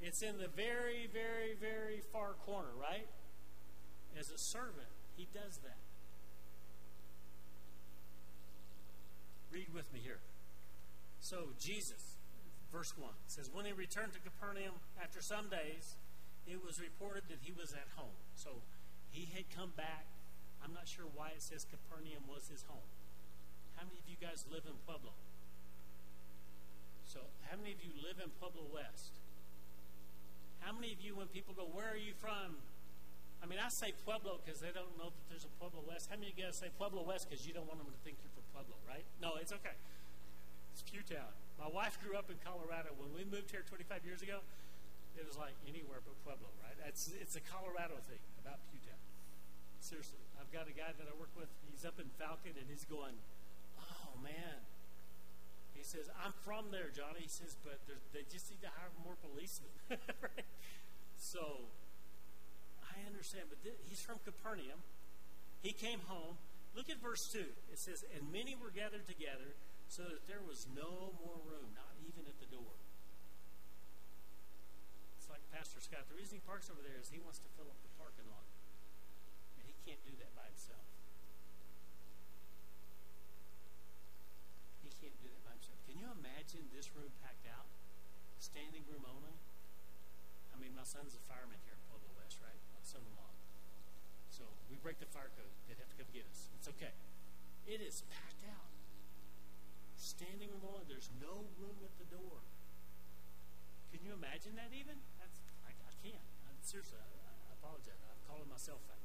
It's 0.00 0.22
in 0.22 0.38
the 0.38 0.48
very, 0.48 1.10
very, 1.12 1.58
very 1.58 2.00
far 2.12 2.38
corner, 2.46 2.70
right? 2.80 3.08
As 4.16 4.30
a 4.30 4.38
servant, 4.38 4.94
he 5.16 5.26
does 5.34 5.58
that. 5.64 5.89
Read 9.50 9.74
with 9.74 9.92
me 9.92 10.00
here. 10.02 10.20
So, 11.20 11.52
Jesus, 11.58 12.16
verse 12.72 12.94
1 12.96 13.10
says, 13.26 13.50
When 13.52 13.66
he 13.66 13.72
returned 13.72 14.14
to 14.14 14.20
Capernaum 14.20 14.78
after 15.02 15.20
some 15.20 15.50
days, 15.50 15.98
it 16.46 16.62
was 16.64 16.80
reported 16.80 17.24
that 17.28 17.42
he 17.42 17.52
was 17.52 17.72
at 17.72 17.86
home. 17.94 18.16
So 18.34 18.62
he 19.10 19.28
had 19.34 19.50
come 19.54 19.72
back. 19.76 20.06
I'm 20.62 20.72
not 20.72 20.88
sure 20.88 21.06
why 21.14 21.34
it 21.34 21.42
says 21.42 21.66
Capernaum 21.66 22.24
was 22.28 22.48
his 22.48 22.64
home. 22.68 22.88
How 23.76 23.84
many 23.86 23.98
of 23.98 24.06
you 24.08 24.16
guys 24.20 24.44
live 24.50 24.64
in 24.66 24.76
Pueblo? 24.86 25.12
So, 27.06 27.20
how 27.50 27.56
many 27.58 27.72
of 27.74 27.80
you 27.82 27.90
live 27.98 28.22
in 28.22 28.30
Pueblo 28.38 28.62
West? 28.70 29.18
How 30.60 30.70
many 30.70 30.92
of 30.92 31.00
you, 31.00 31.16
when 31.16 31.26
people 31.32 31.54
go, 31.54 31.66
Where 31.66 31.90
are 31.90 31.98
you 31.98 32.14
from? 32.14 32.60
I 33.40 33.48
mean, 33.48 33.58
I 33.58 33.72
say 33.72 33.96
Pueblo 34.04 34.40
because 34.44 34.60
they 34.60 34.70
don't 34.70 34.92
know 35.00 35.10
that 35.10 35.24
there's 35.32 35.48
a 35.48 35.52
Pueblo 35.56 35.80
West. 35.88 36.12
How 36.12 36.20
many 36.20 36.30
of 36.30 36.36
you 36.36 36.44
guys 36.44 36.60
say 36.60 36.68
Pueblo 36.76 37.02
West 37.02 37.28
because 37.28 37.48
you 37.48 37.56
don't 37.56 37.64
want 37.64 37.80
them 37.80 37.88
to 37.88 38.00
think 38.04 38.20
you're 38.20 38.32
from 38.36 38.44
Pueblo, 38.52 38.76
right? 38.84 39.04
No, 39.20 39.40
it's 39.40 39.52
okay. 39.52 39.74
It's 40.76 40.84
Pewtown. 40.84 41.32
My 41.56 41.68
wife 41.68 41.96
grew 42.04 42.16
up 42.16 42.28
in 42.28 42.36
Colorado. 42.44 42.92
When 43.00 43.12
we 43.16 43.24
moved 43.24 43.48
here 43.48 43.64
25 43.64 44.04
years 44.04 44.20
ago, 44.20 44.44
it 45.16 45.24
was 45.24 45.40
like 45.40 45.56
anywhere 45.64 46.04
but 46.04 46.16
Pueblo, 46.24 46.52
right? 46.60 46.76
It's, 46.84 47.12
it's 47.16 47.34
a 47.36 47.44
Colorado 47.44 47.96
thing 48.04 48.20
about 48.44 48.60
Pewtown. 48.70 49.00
Seriously. 49.80 50.20
I've 50.36 50.52
got 50.52 50.68
a 50.68 50.76
guy 50.76 50.92
that 50.96 51.08
I 51.08 51.14
work 51.16 51.32
with. 51.36 51.48
He's 51.68 51.84
up 51.88 51.96
in 51.96 52.08
Falcon, 52.20 52.56
and 52.56 52.68
he's 52.68 52.84
going, 52.84 53.16
oh, 53.80 54.12
man. 54.20 54.64
He 55.72 55.84
says, 55.84 56.12
I'm 56.20 56.36
from 56.44 56.68
there, 56.72 56.92
Johnny. 56.92 57.24
He 57.24 57.32
says, 57.32 57.56
but 57.64 57.80
they 58.12 58.24
just 58.28 58.52
need 58.52 58.60
to 58.60 58.72
hire 58.72 58.92
more 59.00 59.16
policemen. 59.20 59.72
right? 60.20 60.48
So 61.16 61.68
understand, 63.10 63.50
but 63.50 63.58
he's 63.90 64.00
from 64.00 64.22
Capernaum. 64.22 64.78
He 65.60 65.74
came 65.74 66.00
home. 66.06 66.38
Look 66.78 66.86
at 66.86 67.02
verse 67.02 67.26
2. 67.34 67.42
It 67.74 67.78
says, 67.82 68.06
And 68.14 68.30
many 68.30 68.54
were 68.54 68.70
gathered 68.70 69.04
together 69.10 69.58
so 69.90 70.06
that 70.06 70.22
there 70.30 70.40
was 70.46 70.70
no 70.70 71.10
more 71.18 71.36
room, 71.42 71.74
not 71.74 71.90
even 72.06 72.22
at 72.30 72.38
the 72.38 72.46
door. 72.46 72.78
It's 75.18 75.26
like 75.26 75.42
Pastor 75.50 75.82
Scott, 75.82 76.06
the 76.06 76.14
reason 76.14 76.38
he 76.38 76.44
parks 76.46 76.70
over 76.70 76.78
there 76.80 76.96
is 76.96 77.10
he 77.10 77.18
wants 77.18 77.42
to 77.42 77.50
fill 77.58 77.66
up 77.66 77.76
the 77.82 77.92
parking 77.98 78.24
lot. 78.30 78.46
And 79.58 79.66
he 79.66 79.74
can't 79.82 80.00
do 80.06 80.14
that 80.22 80.30
by 80.38 80.46
himself. 80.46 80.86
He 84.86 84.94
can't 85.02 85.18
do 85.18 85.28
that 85.28 85.42
by 85.42 85.52
himself. 85.58 85.78
Can 85.90 85.98
you 85.98 86.08
imagine 86.08 86.70
this 86.70 86.88
room 86.94 87.10
packed 87.20 87.50
out? 87.50 87.66
Standing 88.38 88.86
room 88.88 89.04
only? 89.04 89.36
I 90.54 90.56
mean, 90.56 90.72
my 90.72 90.86
son's 90.86 91.12
a 91.12 91.22
fireman 91.28 91.60
here 91.68 91.69
So 94.40 94.48
we 94.72 94.80
break 94.80 94.96
the 94.98 95.10
fire 95.12 95.28
code. 95.36 95.52
They'd 95.68 95.76
have 95.76 95.90
to 95.92 95.98
come 96.00 96.08
get 96.16 96.24
us. 96.24 96.48
It's 96.56 96.70
okay. 96.74 96.96
It 97.68 97.84
is 97.84 98.02
packed 98.08 98.42
out. 98.48 98.72
Standing 100.00 100.48
only. 100.64 100.88
There's 100.88 101.12
no 101.20 101.44
room 101.60 101.76
at 101.84 101.92
the 102.00 102.08
door. 102.08 102.40
Can 103.92 104.00
you 104.00 104.16
imagine 104.16 104.56
that 104.56 104.72
even? 104.72 104.96
That's, 105.20 105.38
I 105.66 105.74
can't. 106.00 106.24
I'm, 106.48 106.56
seriously, 106.64 106.96
I, 106.96 107.04
I 107.04 107.52
apologize. 107.60 108.00
I'm 108.00 108.22
calling 108.24 108.48
myself 108.48 108.80
out. 108.88 109.04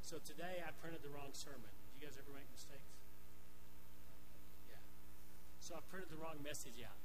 So 0.00 0.16
today 0.24 0.64
I 0.64 0.72
printed 0.80 1.04
the 1.04 1.12
wrong 1.12 1.36
sermon. 1.36 1.68
Do 1.68 1.92
you 2.00 2.08
guys 2.08 2.16
ever 2.16 2.32
make 2.32 2.48
mistakes? 2.48 2.96
Yeah. 4.72 4.80
So 5.60 5.76
I 5.76 5.84
printed 5.92 6.08
the 6.08 6.18
wrong 6.18 6.40
message 6.40 6.80
out. 6.80 6.96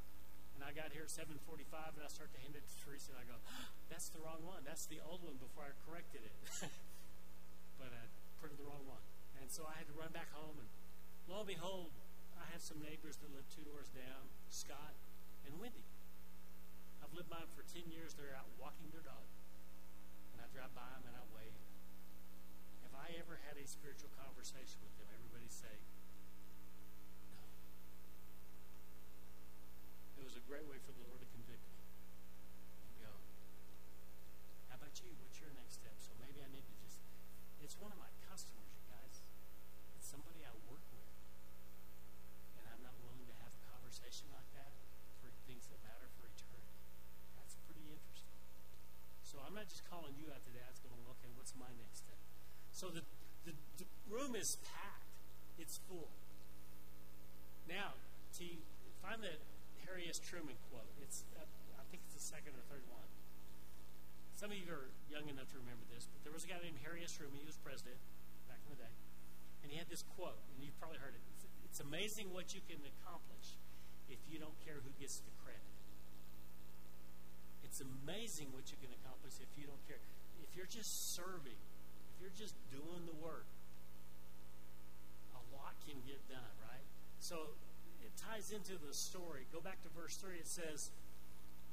And 0.56 0.64
I 0.64 0.72
got 0.72 0.96
here 0.96 1.04
at 1.04 1.12
7:45, 1.12 2.00
and 2.00 2.04
I 2.06 2.08
start 2.08 2.32
to 2.32 2.40
hand 2.40 2.56
it 2.56 2.64
to 2.64 2.76
Teresa, 2.80 3.12
and 3.12 3.20
I 3.20 3.26
go, 3.28 3.36
"That's 3.90 4.10
the 4.10 4.20
wrong 4.20 4.46
one. 4.46 4.64
That's 4.66 4.86
the 4.86 5.00
old 5.02 5.24
one." 5.24 5.38
Before 5.38 5.64
I 5.66 5.74
corrected 5.86 6.22
it, 6.26 6.36
but 7.82 7.92
I 7.94 8.04
printed 8.40 8.60
the 8.60 8.68
wrong 8.68 8.86
one, 8.86 9.04
and 9.42 9.52
so 9.52 9.66
I 9.66 9.78
had 9.78 9.88
to 9.88 9.96
run 9.96 10.12
back 10.12 10.32
home. 10.34 10.58
And 10.60 10.70
lo 11.28 11.44
and 11.44 11.48
behold, 11.48 11.92
I 12.38 12.46
have 12.52 12.62
some 12.62 12.82
neighbors 12.82 13.18
that 13.22 13.30
live 13.34 13.48
two 13.50 13.64
doors 13.64 13.90
down, 13.94 14.30
Scott 14.50 14.94
and 15.46 15.60
Wendy 15.60 15.86
I've 17.06 17.14
lived 17.14 17.30
by 17.30 17.38
them 17.38 17.54
for 17.54 17.62
10 17.70 17.86
years. 17.94 18.18
They're 18.18 18.34
out 18.34 18.50
walking 18.58 18.90
their 18.90 19.06
dog. 19.06 19.30
And 20.34 20.42
I 20.42 20.50
drive 20.50 20.74
by 20.74 20.90
them 20.90 21.06
and 21.06 21.14
I 21.14 21.22
wave. 21.38 21.54
Have 22.82 22.98
I 22.98 23.14
ever 23.22 23.38
had 23.46 23.62
a 23.62 23.66
spiritual 23.70 24.10
conversation 24.18 24.82
with 24.82 24.90
them? 24.98 25.06
Everybody 25.14 25.46
say, 25.54 25.70
no. 27.30 27.46
It 30.18 30.26
was 30.26 30.34
a 30.34 30.42
great 30.50 30.66
way 30.66 30.82
for 30.82 30.98
the 30.98 31.06
Lord 31.06 31.22
to 31.22 31.30
convict 31.30 31.62
me 31.70 31.78
and 32.90 32.94
go, 33.06 33.14
how 34.74 34.82
about 34.82 34.98
you? 34.98 35.14
What's 35.22 35.38
your 35.38 35.54
next 35.54 35.78
step? 35.78 35.94
So 36.02 36.10
maybe 36.18 36.42
I 36.42 36.50
need 36.50 36.66
to 36.66 36.76
just, 36.82 37.06
it's 37.76 37.84
one 37.84 37.92
of 37.92 38.00
my 38.00 38.08
customers, 38.32 38.72
you 38.72 38.88
guys. 38.88 39.20
It's 40.00 40.08
somebody 40.08 40.48
I 40.48 40.56
work 40.72 40.80
with. 40.96 41.12
And 42.56 42.64
I'm 42.72 42.80
not 42.80 42.96
willing 43.04 43.28
to 43.28 43.36
have 43.44 43.52
a 43.52 43.62
conversation 43.68 44.32
like 44.32 44.48
that 44.56 44.72
for 45.20 45.28
things 45.44 45.68
that 45.68 45.84
matter 45.84 46.08
for 46.16 46.24
eternity. 46.24 46.72
That's 47.36 47.60
pretty 47.68 47.84
interesting. 47.92 48.40
So 49.28 49.44
I'm 49.44 49.60
not 49.60 49.68
just 49.68 49.84
calling 49.92 50.16
you 50.16 50.32
out 50.32 50.40
today. 50.48 50.64
I 50.64 50.72
was 50.72 50.80
going, 50.88 51.04
okay, 51.20 51.28
what's 51.36 51.52
my 51.60 51.68
next 51.76 52.08
step? 52.08 52.16
So 52.72 52.88
the, 52.96 53.04
the, 53.44 53.52
the 53.76 53.88
room 54.08 54.40
is 54.40 54.56
packed. 54.64 55.12
It's 55.60 55.76
full. 55.92 56.16
Now, 57.68 58.00
to 58.40 58.48
find 59.04 59.20
the 59.20 59.36
Harry 59.84 60.08
S. 60.08 60.24
Truman 60.24 60.56
quote, 60.72 60.88
it's 61.04 61.28
uh, 61.36 61.44
I 61.76 61.84
think 61.92 62.08
it's 62.08 62.16
the 62.16 62.24
second 62.24 62.56
or 62.56 62.64
third 62.72 62.88
one. 62.88 63.04
Some 64.46 64.54
of 64.54 64.62
you 64.62 64.70
are 64.70 64.94
young 65.10 65.26
enough 65.26 65.50
to 65.50 65.58
remember 65.58 65.90
this, 65.90 66.06
but 66.06 66.22
there 66.22 66.30
was 66.30 66.46
a 66.46 66.50
guy 66.54 66.62
named 66.62 66.78
Harry 66.86 67.02
S. 67.02 67.18
Truman. 67.18 67.34
He 67.34 67.50
was 67.50 67.58
president 67.66 67.98
back 68.46 68.62
in 68.62 68.78
the 68.78 68.78
day. 68.78 68.94
And 69.66 69.74
he 69.74 69.82
had 69.82 69.90
this 69.90 70.06
quote, 70.14 70.38
and 70.54 70.62
you've 70.62 70.78
probably 70.78 71.02
heard 71.02 71.18
it. 71.18 71.24
It's, 71.34 71.50
it's 71.66 71.82
amazing 71.82 72.30
what 72.30 72.54
you 72.54 72.62
can 72.70 72.78
accomplish 72.86 73.58
if 74.06 74.22
you 74.30 74.38
don't 74.38 74.54
care 74.62 74.78
who 74.86 74.94
gets 75.02 75.18
the 75.26 75.34
credit. 75.42 75.66
It's 77.66 77.82
amazing 77.82 78.54
what 78.54 78.70
you 78.70 78.78
can 78.78 78.94
accomplish 79.02 79.34
if 79.42 79.50
you 79.58 79.66
don't 79.66 79.82
care. 79.90 79.98
If 80.38 80.54
you're 80.54 80.70
just 80.70 81.18
serving, 81.18 81.58
if 82.14 82.16
you're 82.22 82.38
just 82.38 82.54
doing 82.70 83.02
the 83.10 83.18
work, 83.18 83.50
a 85.34 85.42
lot 85.58 85.74
can 85.90 85.98
get 86.06 86.22
done, 86.30 86.54
right? 86.70 86.86
So 87.18 87.58
it 88.06 88.14
ties 88.14 88.54
into 88.54 88.78
the 88.78 88.94
story. 88.94 89.50
Go 89.50 89.58
back 89.58 89.82
to 89.82 89.90
verse 89.98 90.22
3. 90.22 90.38
It 90.38 90.46
says, 90.46 90.94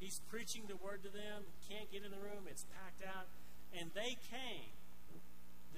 He's 0.02 0.18
preaching 0.26 0.66
the 0.66 0.74
word 0.74 1.06
to 1.06 1.10
them, 1.14 1.46
can't 1.70 1.86
get 1.94 2.02
in 2.02 2.10
the 2.10 2.18
room, 2.18 2.50
it's 2.50 2.66
packed 2.74 3.06
out, 3.06 3.30
and 3.70 3.94
they 3.94 4.18
came. 4.26 4.74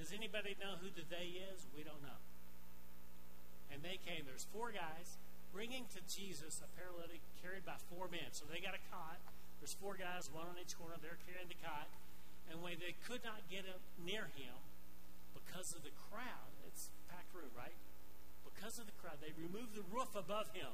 Does 0.01 0.09
anybody 0.09 0.57
know 0.57 0.81
who 0.81 0.89
the 0.89 1.05
they 1.05 1.37
is? 1.53 1.69
We 1.77 1.85
don't 1.85 2.01
know. 2.01 2.19
And 3.69 3.85
they 3.85 4.01
came. 4.01 4.25
There's 4.25 4.49
four 4.49 4.73
guys 4.73 5.21
bringing 5.53 5.85
to 5.93 6.01
Jesus 6.09 6.59
a 6.65 6.67
paralytic 6.73 7.21
carried 7.39 7.69
by 7.69 7.77
four 7.93 8.09
men. 8.09 8.33
So 8.33 8.43
they 8.49 8.59
got 8.59 8.73
a 8.73 8.83
cot 8.89 9.21
there's 9.65 9.81
four 9.81 9.97
guys, 9.97 10.29
one 10.29 10.45
on 10.45 10.61
each 10.61 10.77
corner. 10.77 10.93
They're 11.01 11.17
carrying 11.25 11.49
the 11.49 11.57
cot. 11.57 11.89
And 12.53 12.61
when 12.61 12.77
they 12.77 12.93
could 13.09 13.25
not 13.25 13.41
get 13.49 13.65
up 13.65 13.81
near 13.97 14.29
him 14.37 14.53
because 15.33 15.73
of 15.73 15.81
the 15.81 15.89
crowd, 16.11 16.53
it's 16.69 16.93
packed 17.09 17.33
room, 17.33 17.49
right? 17.57 17.73
Because 18.45 18.77
of 18.77 18.85
the 18.85 18.93
crowd, 19.01 19.17
they 19.25 19.33
removed 19.33 19.73
the 19.73 19.81
roof 19.89 20.13
above 20.13 20.53
him. 20.53 20.69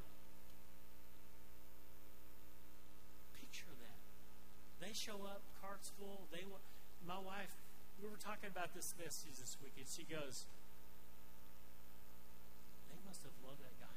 Picture 3.40 3.72
that. 3.80 4.00
They 4.92 5.00
show 5.00 5.24
up, 5.24 5.40
carts 5.64 5.90
full. 5.96 6.28
They. 6.36 6.44
My 7.08 7.16
wife, 7.16 7.56
we 8.04 8.10
were 8.12 8.20
talking 8.20 8.52
about 8.52 8.76
this 8.76 8.94
message 9.00 9.40
this 9.40 9.56
week, 9.64 9.72
and 9.80 9.88
she 9.88 10.04
goes, 10.04 10.44
"They 12.92 13.00
must 13.08 13.24
have 13.24 13.32
loved 13.40 13.64
that 13.64 13.72
guy 13.80 13.92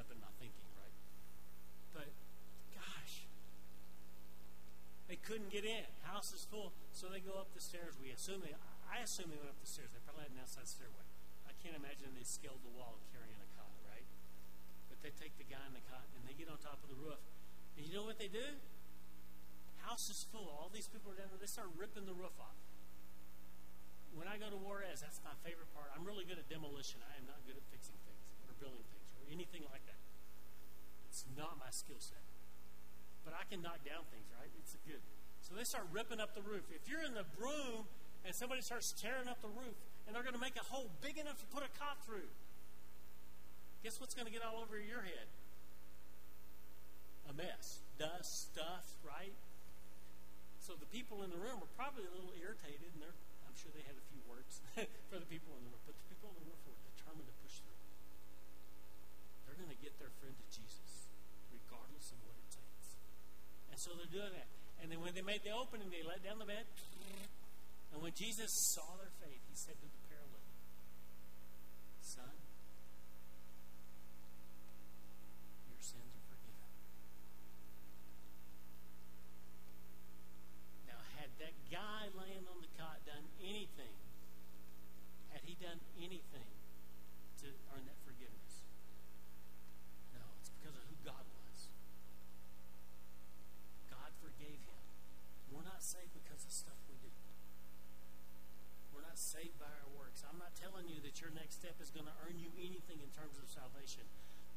up 0.00 0.08
in 0.08 0.16
my 0.16 0.32
thinking, 0.40 0.68
right? 0.80 0.96
But 1.92 2.08
gosh, 2.72 3.28
they 5.08 5.16
couldn't 5.16 5.52
get 5.52 5.64
in. 5.68 5.84
House 6.08 6.32
is 6.32 6.48
full, 6.48 6.72
so 6.92 7.12
they 7.12 7.20
go 7.20 7.36
up 7.36 7.52
the 7.52 7.59
stairs. 7.70 7.94
We 8.02 8.10
assume 8.10 8.42
they, 8.42 8.50
I 8.90 8.98
assume 9.06 9.30
they 9.30 9.38
went 9.38 9.54
up 9.54 9.62
the 9.62 9.70
stairs. 9.70 9.94
They 9.94 10.02
probably 10.02 10.26
had 10.26 10.34
an 10.34 10.42
outside 10.42 10.66
stairway. 10.66 11.06
I 11.46 11.54
can't 11.62 11.78
imagine 11.78 12.10
they 12.18 12.26
scaled 12.26 12.58
the 12.66 12.74
wall 12.74 12.98
carrying 13.14 13.38
a 13.38 13.48
cot, 13.54 13.70
right? 13.86 14.02
But 14.90 14.98
they 15.06 15.14
take 15.14 15.38
the 15.38 15.46
guy 15.46 15.62
in 15.70 15.78
the 15.78 15.84
cot 15.86 16.02
and 16.18 16.26
they 16.26 16.34
get 16.34 16.50
on 16.50 16.58
top 16.58 16.82
of 16.82 16.90
the 16.90 16.98
roof. 16.98 17.22
And 17.78 17.86
you 17.86 17.94
know 17.94 18.02
what 18.02 18.18
they 18.18 18.26
do? 18.26 18.58
House 19.86 20.10
is 20.10 20.26
full. 20.34 20.50
All 20.50 20.66
these 20.66 20.90
people 20.90 21.14
are 21.14 21.18
down 21.18 21.30
there. 21.30 21.38
They 21.38 21.48
start 21.48 21.70
ripping 21.78 22.10
the 22.10 22.16
roof 22.16 22.34
off. 22.42 22.58
When 24.18 24.26
I 24.26 24.34
go 24.42 24.50
to 24.50 24.58
Juarez, 24.58 25.06
that's 25.06 25.22
my 25.22 25.32
favorite 25.46 25.70
part. 25.70 25.94
I'm 25.94 26.02
really 26.02 26.26
good 26.26 26.42
at 26.42 26.50
demolition. 26.50 26.98
I 27.06 27.14
am 27.22 27.30
not 27.30 27.38
good 27.46 27.54
at 27.54 27.62
fixing 27.70 27.94
things 28.02 28.26
or 28.50 28.52
building 28.58 28.82
things 28.90 29.08
or 29.14 29.30
anything 29.30 29.62
like 29.70 29.86
that. 29.86 30.02
It's 31.06 31.22
not 31.38 31.54
my 31.62 31.70
skill 31.70 32.02
set. 32.02 32.26
But 33.22 33.38
I 33.38 33.46
can 33.46 33.62
knock 33.62 33.86
down 33.86 34.10
things, 34.10 34.26
right? 34.34 34.50
It's 34.58 34.74
good. 34.82 35.00
So 35.50 35.58
they 35.58 35.64
start 35.64 35.90
ripping 35.90 36.20
up 36.20 36.34
the 36.38 36.46
roof. 36.46 36.70
If 36.70 36.86
you're 36.86 37.02
in 37.02 37.14
the 37.14 37.26
and 38.30 38.38
somebody 38.38 38.62
starts 38.62 38.94
tearing 38.94 39.26
up 39.26 39.42
the 39.42 39.50
roof 39.58 39.74
and 40.06 40.14
they're 40.14 40.22
going 40.22 40.38
to 40.38 40.44
make 40.44 40.54
a 40.54 40.62
hole 40.70 40.86
big 41.02 41.18
enough 41.18 41.34
to 41.42 41.48
put 41.50 41.66
a 41.66 41.70
cot 41.82 41.98
through, 42.06 42.30
guess 43.82 43.98
what's 43.98 44.14
going 44.14 44.22
to 44.22 44.30
get 44.30 44.38
all 44.38 44.62
over 44.62 44.78
your 44.78 45.02
head? 45.02 45.26
A 47.26 47.34
mess. 47.34 47.82
Dust, 47.98 48.54
stuff, 48.54 48.86
right? 49.02 49.34
So 50.62 50.78
the 50.78 50.86
people 50.94 51.26
in 51.26 51.34
the 51.34 51.42
room 51.42 51.58
are 51.58 51.74
probably 51.74 52.06
a 52.06 52.14
little 52.14 52.30
irritated 52.38 52.94
and 52.94 53.02
I'm 53.02 53.56
sure 53.58 53.74
they 53.74 53.82
had 53.82 53.98
a 53.98 54.06
few 54.14 54.22
words 54.30 54.62
for 55.10 55.18
the 55.18 55.26
people 55.26 55.50
in 55.58 55.66
the 55.66 55.74
room, 55.74 55.82
but 55.82 55.98
the 55.98 56.06
people 56.06 56.30
in 56.30 56.38
the 56.38 56.54
room 56.54 56.62
were 56.70 56.78
determined 56.94 57.26
to 57.26 57.34
push 57.42 57.58
through. 57.58 57.82
They're 59.50 59.58
going 59.58 59.74
to 59.74 59.82
get 59.82 59.98
their 59.98 60.14
friend 60.22 60.38
to 60.38 60.46
Jesus, 60.54 61.10
regardless 61.50 62.14
of 62.14 62.22
what 62.22 62.38
it 62.38 62.46
takes. 62.62 62.94
And 63.74 63.78
so 63.82 63.90
they're 63.98 64.06
doing 64.06 64.38
that. 64.38 64.46
And 64.78 64.86
then 64.86 65.02
when 65.02 65.18
they 65.18 65.26
made 65.26 65.42
the 65.42 65.50
opening, 65.50 65.90
they 65.90 66.06
let 66.06 66.22
down 66.22 66.38
the 66.38 66.46
bed. 66.46 66.70
And 67.92 68.02
when 68.02 68.14
Jesus 68.14 68.50
saw 68.74 68.96
their 68.96 69.10
faith, 69.18 69.42
he 69.50 69.56
said 69.56 69.74
to 69.74 69.86
the 69.86 70.00
paralytic, 70.06 70.56
Son, 72.00 72.34
your 75.68 75.82
sins 75.82 76.10
are 76.14 76.26
forgiven. 76.30 76.70
Now, 80.86 81.02
had 81.18 81.30
that 81.42 81.54
guy 81.70 82.10
laying 82.14 82.46
on 82.46 82.62
the 82.62 82.70
cot 82.78 83.02
done 83.06 83.26
anything, 83.42 83.94
had 85.34 85.42
he 85.44 85.58
done 85.58 85.82
anything 85.98 86.50
to 87.42 87.48
earn 87.74 87.84
that 87.86 87.98
forgiveness? 88.06 88.66
No, 90.14 90.22
it's 90.38 90.50
because 90.50 90.78
of 90.78 90.84
who 90.86 90.98
God 91.02 91.26
was. 91.26 91.58
God 93.90 94.10
forgave 94.22 94.62
him. 94.62 94.82
We're 95.50 95.66
not 95.66 95.82
saved 95.82 96.14
because 96.14 96.42
of 96.46 96.52
stuff 96.54 96.78
we 96.86 96.96
do. 97.02 97.10
We're 98.92 99.06
not 99.06 99.18
saved 99.18 99.56
by 99.56 99.70
our 99.70 99.90
works. 99.96 100.26
I'm 100.26 100.36
not 100.36 100.52
telling 100.58 100.90
you 100.90 101.00
that 101.06 101.22
your 101.22 101.30
next 101.32 101.62
step 101.62 101.78
is 101.80 101.88
going 101.94 102.06
to 102.06 102.16
earn 102.26 102.36
you 102.36 102.50
anything 102.58 103.00
in 103.00 103.10
terms 103.14 103.38
of 103.38 103.48
salvation, 103.48 104.04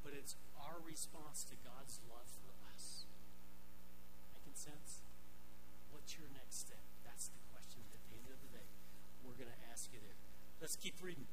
but 0.04 0.12
it's 0.18 0.36
our 0.60 0.82
response 0.84 1.43
to 1.54 1.58
God's 1.62 2.02
love 2.10 2.26
for 2.42 2.50
us. 2.74 3.06
Making 4.34 4.58
sense? 4.58 5.06
What's 5.94 6.18
your 6.18 6.26
next 6.34 6.66
step? 6.66 6.82
That's 7.06 7.30
the 7.30 7.42
question 7.54 7.86
at 7.94 8.02
the 8.10 8.18
end 8.18 8.26
of 8.34 8.42
the 8.42 8.52
day 8.58 8.68
we're 9.22 9.38
going 9.38 9.54
to 9.54 9.62
ask 9.70 9.94
you 9.94 10.02
there. 10.02 10.18
Let's 10.58 10.74
keep 10.82 10.98
reading. 11.06 11.30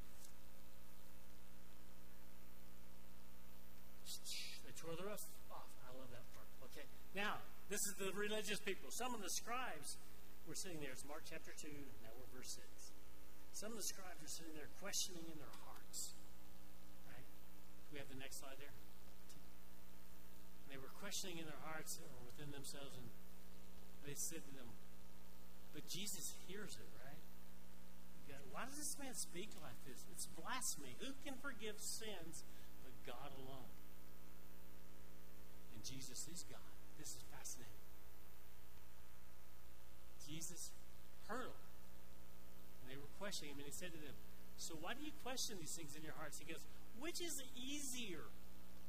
They 4.66 4.74
tore 4.76 4.92
the 4.92 5.09
roof 5.09 5.24
off. 5.48 5.70
I 5.88 5.90
love 5.96 6.11
that 6.12 6.26
part. 6.37 6.48
Okay. 6.68 6.85
Now, 7.16 7.40
this 7.72 7.80
is 7.88 7.94
the 7.96 8.12
religious 8.12 8.61
people. 8.61 8.92
Some 8.92 9.16
of 9.16 9.22
the 9.24 9.33
scribes 9.40 9.96
were 10.44 10.59
sitting 10.59 10.85
there. 10.85 10.92
It's 10.92 11.06
Mark 11.06 11.24
chapter 11.24 11.54
2. 11.56 11.68
Now 12.04 12.12
we're 12.18 12.28
verse 12.37 12.59
6. 12.59 12.66
Some 13.56 13.72
of 13.72 13.78
the 13.78 13.88
scribes 13.88 14.20
are 14.20 14.33
sitting 14.37 14.52
there 14.52 14.68
questioning 14.83 15.24
in 15.24 15.38
their 15.38 15.56
hearts. 15.64 16.12
Right? 17.09 17.28
We 17.94 17.98
have 17.98 18.11
the 18.11 18.18
next 18.18 18.42
slide 18.42 18.59
there? 18.59 18.74
They 20.70 20.78
were 20.78 20.94
questioning 21.02 21.42
in 21.42 21.50
their 21.50 21.61
hearts 21.66 21.98
or 21.98 22.09
within 22.24 22.54
themselves, 22.54 22.94
and 22.94 23.11
they 24.06 24.14
said 24.14 24.46
to 24.46 24.52
them, 24.54 24.70
But 25.74 25.90
Jesus 25.90 26.33
hears 26.46 26.78
it, 26.78 26.88
right? 27.02 27.20
Why 28.50 28.66
does 28.66 28.76
this 28.76 28.96
man 28.98 29.14
speak 29.14 29.50
like 29.62 29.78
this? 29.87 30.04
It's 30.12 30.26
blasphemy. 30.26 30.98
Who 31.00 31.14
can 31.24 31.38
forgive 31.38 31.78
sins 31.78 32.42
but 32.83 32.92
God 33.06 33.30
alone? 33.38 33.72
And 35.74 35.80
Jesus 35.80 36.26
is 36.28 36.44
God. 36.50 36.74
This 36.98 37.14
is 37.14 37.22
fascinating. 37.30 37.72
Jesus 40.26 40.70
heard 41.24 41.46
them. 41.46 41.64
And 42.83 42.87
they 42.90 42.98
were 42.98 43.11
questioning 43.18 43.54
him, 43.54 43.64
and 43.64 43.66
he 43.66 43.72
said 43.72 43.94
to 43.94 44.02
them, 44.02 44.18
So 44.59 44.74
why 44.76 44.92
do 44.92 45.02
you 45.06 45.14
question 45.24 45.56
these 45.59 45.72
things 45.72 45.94
in 45.96 46.02
your 46.02 46.14
hearts? 46.18 46.42
He 46.42 46.44
goes, 46.44 46.62
Which 46.98 47.22
is 47.22 47.42
easier? 47.56 48.28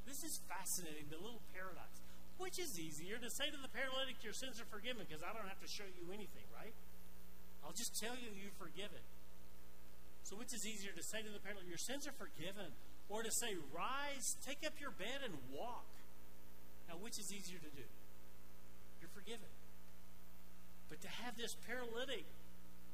This 0.06 0.24
is 0.24 0.42
fascinating, 0.50 1.10
the 1.10 1.22
little 1.22 1.42
paradox. 1.54 2.02
Which 2.38 2.58
is 2.58 2.80
easier 2.80 3.22
to 3.22 3.30
say 3.30 3.54
to 3.54 3.60
the 3.60 3.70
paralytic, 3.70 4.24
Your 4.26 4.34
sins 4.34 4.58
are 4.58 4.70
forgiven, 4.70 5.06
because 5.06 5.22
I 5.22 5.30
don't 5.34 5.46
have 5.46 5.62
to 5.62 5.70
show 5.70 5.86
you 5.86 6.10
anything, 6.10 6.48
right? 6.50 6.74
I'll 7.62 7.78
just 7.78 7.94
tell 7.94 8.18
you 8.18 8.34
you're 8.34 8.56
forgiven. 8.58 9.06
So, 10.26 10.34
which 10.36 10.54
is 10.54 10.66
easier 10.66 10.90
to 10.96 11.04
say 11.04 11.22
to 11.22 11.30
the 11.30 11.42
paralytic, 11.42 11.70
Your 11.70 11.82
sins 11.82 12.10
are 12.10 12.16
forgiven, 12.18 12.74
or 13.10 13.22
to 13.22 13.30
say, 13.30 13.54
Rise, 13.70 14.38
take 14.42 14.66
up 14.66 14.80
your 14.82 14.92
bed, 14.92 15.22
and 15.22 15.38
walk? 15.54 15.86
Now, 16.90 16.98
which 16.98 17.22
is 17.22 17.30
easier 17.30 17.62
to 17.62 17.72
do? 17.78 17.86
You're 19.00 19.14
forgiven. 19.14 19.50
But 20.90 21.02
to 21.02 21.10
have 21.24 21.38
this 21.38 21.56
paralytic 21.66 22.26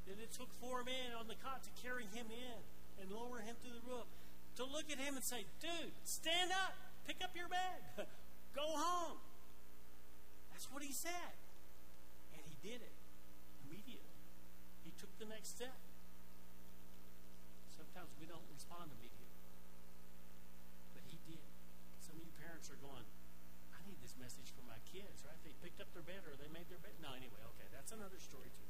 that 0.07 0.19
it 0.21 0.31
took 0.31 0.53
four 0.61 0.83
men 0.83 1.11
on 1.19 1.27
the 1.27 1.35
cot 1.39 1.63
to 1.63 1.71
carry 1.83 2.07
him 2.13 2.27
in 2.31 2.59
and 3.01 3.11
lower 3.11 3.39
him 3.43 3.55
through 3.59 3.75
the 3.75 3.85
roof, 3.87 4.07
to 4.55 4.63
look 4.63 4.89
at 4.89 4.97
him 4.97 5.15
and 5.15 5.23
say, 5.23 5.45
Dude, 5.61 5.93
stand 6.03 6.51
up, 6.51 6.73
pick 7.07 7.23
up 7.23 7.31
your 7.31 7.47
bed, 7.47 7.79
go 8.53 8.67
home. 8.67 9.23
That's 10.51 10.67
what 10.67 10.83
he 10.83 10.91
said. 10.91 11.39
And 12.35 12.43
he 12.43 12.59
did 12.59 12.83
it 12.83 12.95
immediately. 13.63 14.19
He 14.83 14.91
took 14.99 15.09
the 15.15 15.25
next 15.31 15.55
step. 15.55 15.79
Sometimes 17.71 18.11
we 18.19 18.27
don't 18.27 18.43
respond 18.51 18.91
immediately. 18.91 19.39
But 20.91 21.07
he 21.07 21.15
did. 21.23 21.47
Some 22.03 22.19
of 22.19 22.27
you 22.27 22.33
parents 22.43 22.67
are 22.67 22.79
going, 22.83 23.07
I 23.71 23.79
need 23.87 24.03
this 24.03 24.19
message 24.19 24.51
for 24.51 24.67
my 24.67 24.77
kids, 24.83 25.23
right? 25.23 25.39
They 25.47 25.55
picked 25.63 25.79
up 25.79 25.87
their 25.95 26.03
bed 26.03 26.27
or 26.27 26.35
they 26.35 26.51
made 26.51 26.67
their 26.67 26.81
bed. 26.83 26.99
No, 26.99 27.15
anyway, 27.15 27.39
okay, 27.55 27.71
that's 27.71 27.95
another 27.95 28.19
story 28.19 28.51
too. 28.51 28.67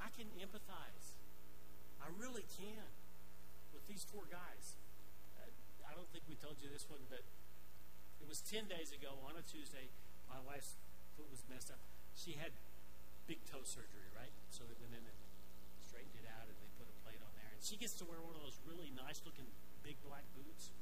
I 0.00 0.10
can 0.16 0.26
empathize. 0.40 1.20
I 2.00 2.08
really 2.16 2.48
can 2.56 2.88
with 3.76 3.84
these 3.86 4.08
four 4.08 4.24
guys. 4.26 4.80
I 5.88 5.96
don't 5.96 6.08
think 6.12 6.28
we 6.28 6.36
told 6.36 6.60
you 6.60 6.68
this 6.68 6.84
one, 6.84 7.00
but 7.08 7.24
it 8.20 8.28
was 8.28 8.44
10 8.44 8.68
days 8.68 8.92
ago 8.92 9.16
on 9.24 9.40
a 9.40 9.44
Tuesday. 9.48 9.88
My 10.28 10.36
wife's 10.44 10.76
foot 11.16 11.32
was 11.32 11.40
messed 11.48 11.72
up. 11.72 11.80
She 12.12 12.36
had 12.36 12.52
big 13.24 13.40
toe 13.48 13.64
surgery, 13.64 14.12
right? 14.12 14.32
So 14.52 14.68
they 14.68 14.76
went 14.76 14.92
in 14.92 15.00
and 15.00 15.18
straightened 15.80 16.20
it 16.20 16.28
out 16.28 16.44
and 16.44 16.56
they 16.60 16.68
put 16.76 16.84
a 16.84 16.96
plate 17.00 17.24
on 17.24 17.32
there. 17.40 17.48
And 17.48 17.64
she 17.64 17.80
gets 17.80 17.96
to 18.00 18.04
wear 18.04 18.20
one 18.20 18.36
of 18.36 18.44
those 18.44 18.60
really 18.68 18.92
nice 18.92 19.24
looking 19.24 19.48
big 19.80 19.96
black 20.04 20.28
boots 20.36 20.76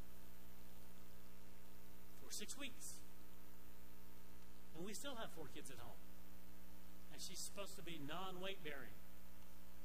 for 2.19 2.35
six 2.35 2.59
weeks. 2.59 2.99
And 4.75 4.83
we 4.83 4.93
still 4.93 5.15
have 5.17 5.31
four 5.33 5.47
kids 5.55 5.71
at 5.71 5.79
home. 5.79 6.03
And 7.15 7.23
she's 7.23 7.39
supposed 7.39 7.79
to 7.79 7.85
be 7.87 8.03
non 8.03 8.43
weight 8.43 8.61
bearing. 8.67 8.93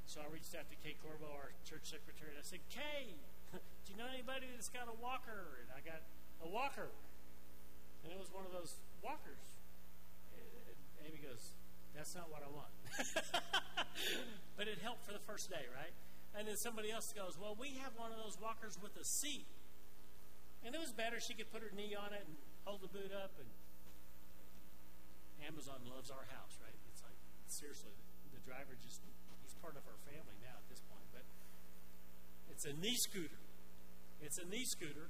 So 0.09 0.19
I 0.19 0.27
reached 0.27 0.51
out 0.57 0.67
to 0.67 0.77
Kay 0.83 0.97
Corbo, 0.99 1.29
our 1.31 1.55
church 1.63 1.87
secretary, 1.87 2.35
and 2.35 2.41
I 2.41 2.43
said, 2.43 2.59
Kay, 2.67 3.15
do 3.85 3.93
you 3.93 3.97
know 3.97 4.09
anybody 4.09 4.47
that's 4.53 4.69
got 4.69 4.87
a 4.87 4.97
walker? 5.01 5.61
And 5.61 5.69
I 5.73 5.81
got 5.81 6.01
a 6.43 6.49
walker. 6.49 6.89
And 8.03 8.09
it 8.09 8.17
was 8.17 8.29
one 8.33 8.45
of 8.45 8.53
those 8.53 8.77
walkers. 9.01 9.41
And 10.33 11.05
Amy 11.05 11.21
goes, 11.21 11.53
That's 11.93 12.13
not 12.13 12.29
what 12.29 12.41
I 12.45 12.49
want. 12.49 12.73
but 14.57 14.67
it 14.67 14.81
helped 14.81 15.05
for 15.05 15.13
the 15.13 15.23
first 15.25 15.49
day, 15.49 15.65
right? 15.73 15.93
And 16.37 16.47
then 16.47 16.55
somebody 16.55 16.91
else 16.91 17.13
goes, 17.13 17.37
Well, 17.37 17.57
we 17.59 17.77
have 17.81 17.93
one 17.97 18.11
of 18.13 18.17
those 18.17 18.37
walkers 18.41 18.77
with 18.81 18.95
a 18.97 19.05
seat. 19.05 19.45
And 20.61 20.77
it 20.77 20.81
was 20.81 20.93
better. 20.93 21.17
She 21.19 21.33
could 21.33 21.49
put 21.49 21.65
her 21.65 21.73
knee 21.73 21.97
on 21.97 22.13
it 22.13 22.21
and 22.25 22.37
hold 22.65 22.85
the 22.85 22.91
boot 22.91 23.09
up. 23.09 23.33
And 23.41 23.49
Amazon 25.41 25.81
loves 25.89 26.13
our 26.13 26.29
house, 26.29 26.61
right? 26.61 26.77
It's 26.93 27.01
like, 27.01 27.17
seriously, 27.49 27.97
the 28.29 28.41
driver 28.45 28.77
just 28.77 29.01
he's 29.41 29.57
part 29.57 29.73
of 29.73 29.81
our 29.89 29.97
family 30.05 30.37
now 30.45 30.53
at 30.53 30.67
this 30.69 30.85
point. 30.85 31.05
But 31.09 31.25
it's 32.53 32.65
a 32.69 32.73
knee 32.77 32.95
scooter. 32.95 33.40
It's 34.21 34.37
a 34.37 34.45
knee 34.45 34.65
scooter. 34.65 35.09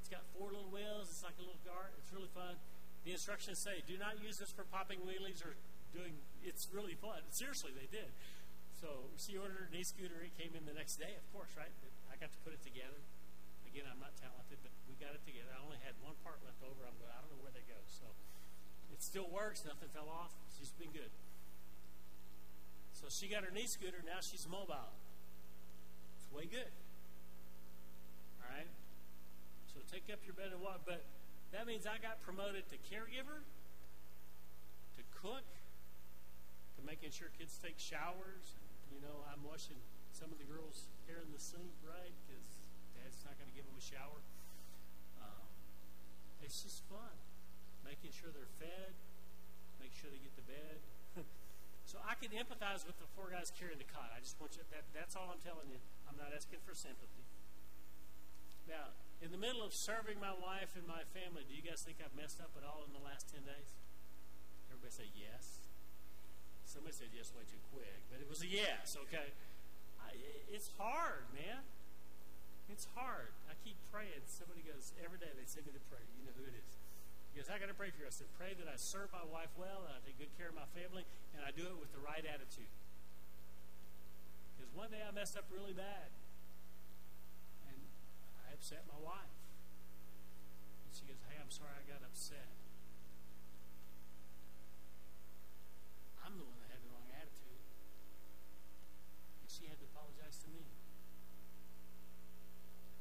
It's 0.00 0.08
got 0.08 0.24
four 0.32 0.48
little 0.48 0.72
wheels. 0.72 1.12
It's 1.12 1.22
like 1.22 1.36
a 1.36 1.44
little 1.44 1.60
cart. 1.68 1.92
It's 2.00 2.08
really 2.12 2.32
fun. 2.32 2.56
The 3.04 3.12
instructions 3.12 3.60
say, 3.60 3.84
do 3.86 3.96
not 4.00 4.20
use 4.20 4.40
this 4.40 4.50
for 4.50 4.64
popping 4.64 5.04
wheelies 5.04 5.44
or 5.44 5.54
doing. 5.92 6.16
It's 6.44 6.68
really 6.72 6.96
fun. 6.96 7.20
Seriously, 7.28 7.70
they 7.76 7.88
did. 7.88 8.08
So 8.80 9.12
she 9.20 9.36
ordered 9.36 9.68
a 9.68 9.70
knee 9.74 9.84
scooter. 9.84 10.24
It 10.24 10.32
came 10.40 10.56
in 10.56 10.64
the 10.64 10.72
next 10.72 10.96
day, 10.96 11.12
of 11.16 11.26
course, 11.34 11.52
right? 11.56 11.72
I 12.08 12.16
got 12.16 12.32
to 12.32 12.40
put 12.40 12.56
it 12.56 12.62
together. 12.64 13.00
Again, 13.68 13.84
I'm 13.84 14.00
not 14.00 14.16
talented, 14.16 14.58
but 14.64 14.72
we 14.88 14.96
got 14.96 15.12
it 15.12 15.22
together. 15.28 15.52
I 15.52 15.60
only 15.60 15.78
had 15.84 15.92
one 16.00 16.16
part 16.24 16.40
left 16.40 16.64
over. 16.64 16.88
I'm 16.88 16.96
going, 16.96 17.12
I 17.12 17.20
don't 17.20 17.36
know 17.36 17.42
where 17.44 17.52
they 17.52 17.66
go. 17.68 17.78
So 17.88 18.08
it 18.88 19.04
still 19.04 19.28
works. 19.28 19.66
Nothing 19.68 19.92
fell 19.92 20.08
off. 20.08 20.32
She's 20.56 20.72
been 20.74 20.90
good. 20.90 21.12
So 22.96 23.12
she 23.12 23.28
got 23.28 23.44
her 23.44 23.52
knee 23.52 23.68
scooter. 23.68 24.00
Now 24.02 24.24
she's 24.24 24.48
mobile. 24.48 24.96
It's 26.16 26.26
way 26.32 26.48
good. 26.48 26.72
All 28.42 28.50
right? 28.50 28.68
So 30.28 30.36
take 30.36 30.44
up 30.44 30.44
your 30.44 30.44
bed 30.44 30.52
and 30.52 30.60
walk. 30.60 30.84
But 30.84 31.00
that 31.56 31.64
means 31.64 31.88
I 31.88 31.96
got 31.96 32.20
promoted 32.20 32.68
to 32.68 32.76
caregiver, 32.84 33.40
to 33.40 35.02
cook, 35.16 35.48
to 36.76 36.80
making 36.84 37.16
sure 37.16 37.32
kids 37.32 37.56
take 37.56 37.80
showers. 37.80 38.52
You 38.92 39.00
know, 39.00 39.24
I'm 39.32 39.40
washing 39.40 39.80
some 40.12 40.28
of 40.28 40.36
the 40.36 40.44
girls' 40.44 40.84
hair 41.08 41.24
in 41.24 41.32
the 41.32 41.40
sink, 41.40 41.72
right? 41.80 42.12
Because 42.28 42.44
dad's 42.92 43.24
not 43.24 43.40
going 43.40 43.48
to 43.48 43.56
give 43.56 43.64
them 43.64 43.76
a 43.80 43.84
shower. 43.84 44.20
Um, 45.24 45.48
it's 46.44 46.60
just 46.60 46.84
fun. 46.92 47.16
Making 47.88 48.12
sure 48.12 48.28
they're 48.28 48.52
fed, 48.60 48.92
make 49.80 49.96
sure 49.96 50.12
they 50.12 50.20
get 50.20 50.36
to 50.36 50.44
bed. 50.44 50.76
so 51.90 51.96
I 52.04 52.20
can 52.20 52.36
empathize 52.36 52.84
with 52.84 53.00
the 53.00 53.08
four 53.16 53.32
guys 53.32 53.48
carrying 53.48 53.80
the 53.80 53.88
cot. 53.88 54.12
I 54.12 54.20
just 54.20 54.36
want 54.36 54.60
you, 54.60 54.64
that, 54.76 54.84
that's 54.92 55.16
all 55.16 55.32
I'm 55.32 55.40
telling 55.40 55.72
you. 55.72 55.80
I'm 56.04 56.20
not 56.20 56.36
asking 56.36 56.60
for 56.68 56.76
sympathy. 56.76 57.24
Now, 58.68 58.92
in 59.18 59.34
the 59.34 59.40
middle 59.40 59.66
of 59.66 59.74
serving 59.74 60.22
my 60.22 60.34
wife 60.34 60.78
and 60.78 60.86
my 60.86 61.02
family, 61.10 61.42
do 61.42 61.54
you 61.54 61.62
guys 61.62 61.82
think 61.82 61.98
I've 61.98 62.14
messed 62.14 62.38
up 62.38 62.54
at 62.54 62.62
all 62.62 62.86
in 62.86 62.94
the 62.94 63.02
last 63.02 63.26
10 63.34 63.42
days? 63.42 63.74
Everybody 64.70 64.94
say 64.94 65.08
yes. 65.10 65.58
Somebody 66.62 66.94
said 66.94 67.10
yes 67.10 67.34
way 67.34 67.42
too 67.48 67.58
quick, 67.74 67.98
but 68.12 68.22
it 68.22 68.28
was 68.30 68.44
a 68.44 68.48
yes, 68.50 68.94
okay? 69.08 69.34
I, 69.98 70.14
it's 70.46 70.70
hard, 70.78 71.26
man. 71.34 71.66
It's 72.70 72.86
hard. 72.94 73.34
I 73.50 73.58
keep 73.64 73.80
praying. 73.90 74.22
Somebody 74.28 74.62
goes, 74.62 74.92
every 75.02 75.18
day 75.18 75.32
they 75.34 75.48
send 75.48 75.66
me 75.66 75.72
the 75.74 75.82
prayer. 75.88 76.04
You 76.20 76.28
know 76.28 76.36
who 76.36 76.46
it 76.46 76.54
is. 76.54 76.72
He 77.32 77.40
goes, 77.40 77.48
I 77.50 77.58
got 77.58 77.72
to 77.72 77.78
pray 77.78 77.90
for 77.90 78.04
you. 78.04 78.06
I 78.06 78.14
said, 78.14 78.28
pray 78.36 78.54
that 78.54 78.68
I 78.70 78.76
serve 78.78 79.10
my 79.10 79.24
wife 79.26 79.50
well 79.58 79.88
and 79.88 79.96
I 79.96 79.98
take 80.04 80.20
good 80.20 80.30
care 80.38 80.52
of 80.52 80.56
my 80.56 80.68
family 80.76 81.08
and 81.34 81.42
I 81.42 81.50
do 81.50 81.66
it 81.66 81.76
with 81.80 81.90
the 81.90 82.02
right 82.04 82.22
attitude. 82.22 82.70
Because 84.54 84.70
one 84.76 84.92
day 84.92 85.02
I 85.02 85.10
messed 85.10 85.34
up 85.34 85.48
really 85.50 85.74
bad 85.74 86.12
upset 88.58 88.82
my 88.90 88.98
wife. 88.98 89.38
And 90.82 90.90
she 90.90 91.06
goes, 91.06 91.22
hey, 91.30 91.38
I'm 91.38 91.48
sorry 91.54 91.70
I 91.78 91.86
got 91.86 92.02
upset. 92.02 92.50
I'm 96.26 96.34
the 96.34 96.44
one 96.44 96.58
that 96.58 96.68
had 96.74 96.82
the 96.82 96.90
wrong 96.90 97.06
attitude. 97.14 97.62
And 99.40 99.48
she 99.48 99.70
had 99.70 99.78
to 99.78 99.86
apologize 99.94 100.42
to 100.42 100.50
me. 100.50 100.66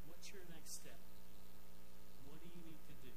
What's 0.07 0.29
your 0.29 0.45
next 0.53 0.77
step? 0.77 1.01
What 2.29 2.39
do 2.39 2.47
you 2.47 2.61
need 2.61 2.79
to 2.87 2.95
do? 3.01 3.11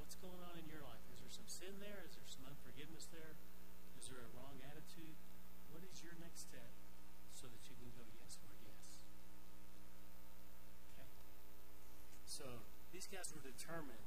What's 0.00 0.16
going 0.18 0.40
on 0.42 0.56
in 0.58 0.66
your 0.66 0.80
life? 0.82 1.04
Is 1.12 1.20
there 1.20 1.30
some 1.30 1.46
sin 1.46 1.76
there? 1.78 2.08
Is 2.08 2.16
there 2.16 2.26
some 2.26 2.48
unforgiveness 2.48 3.06
there? 3.12 3.36
Is 4.00 4.08
there 4.08 4.24
a 4.24 4.30
wrong 4.34 4.58
attitude? 4.64 5.14
What 5.70 5.84
is 5.86 6.00
your 6.00 6.16
next 6.18 6.48
step 6.50 6.72
so 7.36 7.46
that 7.46 7.62
you 7.68 7.76
can 7.76 7.92
go, 7.94 8.02
yes, 8.16 8.40
Lord, 8.42 8.58
yes? 8.64 9.06
Okay? 10.94 11.10
So 12.24 12.44
these 12.92 13.06
guys 13.10 13.32
were 13.34 13.42
determined, 13.42 14.06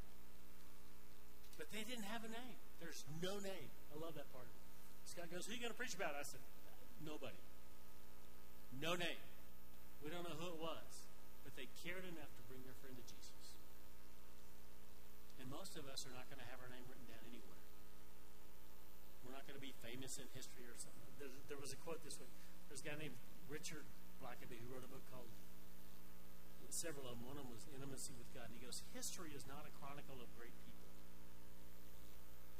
but 1.58 1.70
they 1.76 1.84
didn't 1.84 2.08
have 2.08 2.24
a 2.24 2.32
name. 2.32 2.58
There's 2.80 3.04
name. 3.42 3.70
I 3.92 3.96
love 4.00 4.16
that 4.16 4.30
part. 4.32 4.48
Scott 5.08 5.32
goes, 5.32 5.48
Who 5.48 5.54
are 5.54 5.58
you 5.58 5.64
going 5.64 5.74
to 5.74 5.80
preach 5.80 5.96
about? 5.96 6.16
I 6.16 6.24
said, 6.24 6.44
Nobody. 7.04 7.40
No 8.78 8.96
name. 8.96 9.24
We 10.04 10.08
don't 10.12 10.24
know 10.24 10.36
who 10.40 10.48
it 10.56 10.60
was, 10.60 11.10
but 11.44 11.56
they 11.60 11.68
cared 11.84 12.08
enough 12.08 12.32
to 12.40 12.42
bring 12.48 12.64
their 12.64 12.76
friend 12.80 12.96
to 12.96 13.04
Jesus. 13.04 13.60
And 15.44 15.52
most 15.52 15.76
of 15.76 15.88
us 15.92 16.08
are 16.08 16.14
not 16.16 16.28
going 16.32 16.40
to 16.40 16.48
have 16.48 16.60
our 16.64 16.72
name 16.72 16.86
written 16.88 17.08
down 17.08 17.24
anywhere. 17.28 17.60
We're 19.26 19.36
not 19.36 19.44
going 19.44 19.60
to 19.60 19.64
be 19.64 19.76
famous 19.84 20.16
in 20.20 20.28
history 20.32 20.64
or 20.68 20.78
something. 20.80 21.12
There, 21.20 21.32
there 21.52 21.60
was 21.60 21.76
a 21.76 21.80
quote 21.84 22.00
this 22.08 22.16
week. 22.16 22.32
There's 22.72 22.80
a 22.80 22.88
guy 22.88 22.96
named 22.96 23.18
Richard 23.52 23.84
Blackaby 24.24 24.60
who 24.62 24.68
wrote 24.72 24.88
a 24.88 24.92
book 24.92 25.04
called 25.12 25.32
several 26.70 27.10
of 27.10 27.18
them. 27.18 27.26
One 27.26 27.36
of 27.36 27.44
them 27.44 27.52
was 27.52 27.66
Intimacy 27.74 28.14
with 28.16 28.30
God. 28.32 28.54
And 28.54 28.56
he 28.56 28.62
goes, 28.62 28.86
History 28.94 29.34
is 29.34 29.44
not 29.50 29.66
a 29.66 29.74
chronicle 29.82 30.22
of 30.22 30.30
great 30.38 30.54
people. 30.54 30.69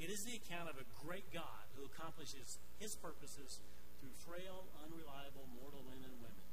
It 0.00 0.08
is 0.08 0.24
the 0.24 0.40
account 0.40 0.72
of 0.72 0.80
a 0.80 0.86
great 1.04 1.28
God 1.28 1.68
who 1.76 1.84
accomplishes 1.84 2.56
his 2.80 2.96
purposes 2.96 3.60
through 4.00 4.16
frail, 4.24 4.64
unreliable, 4.80 5.44
mortal 5.60 5.84
men 5.92 6.00
and 6.00 6.16
women. 6.24 6.48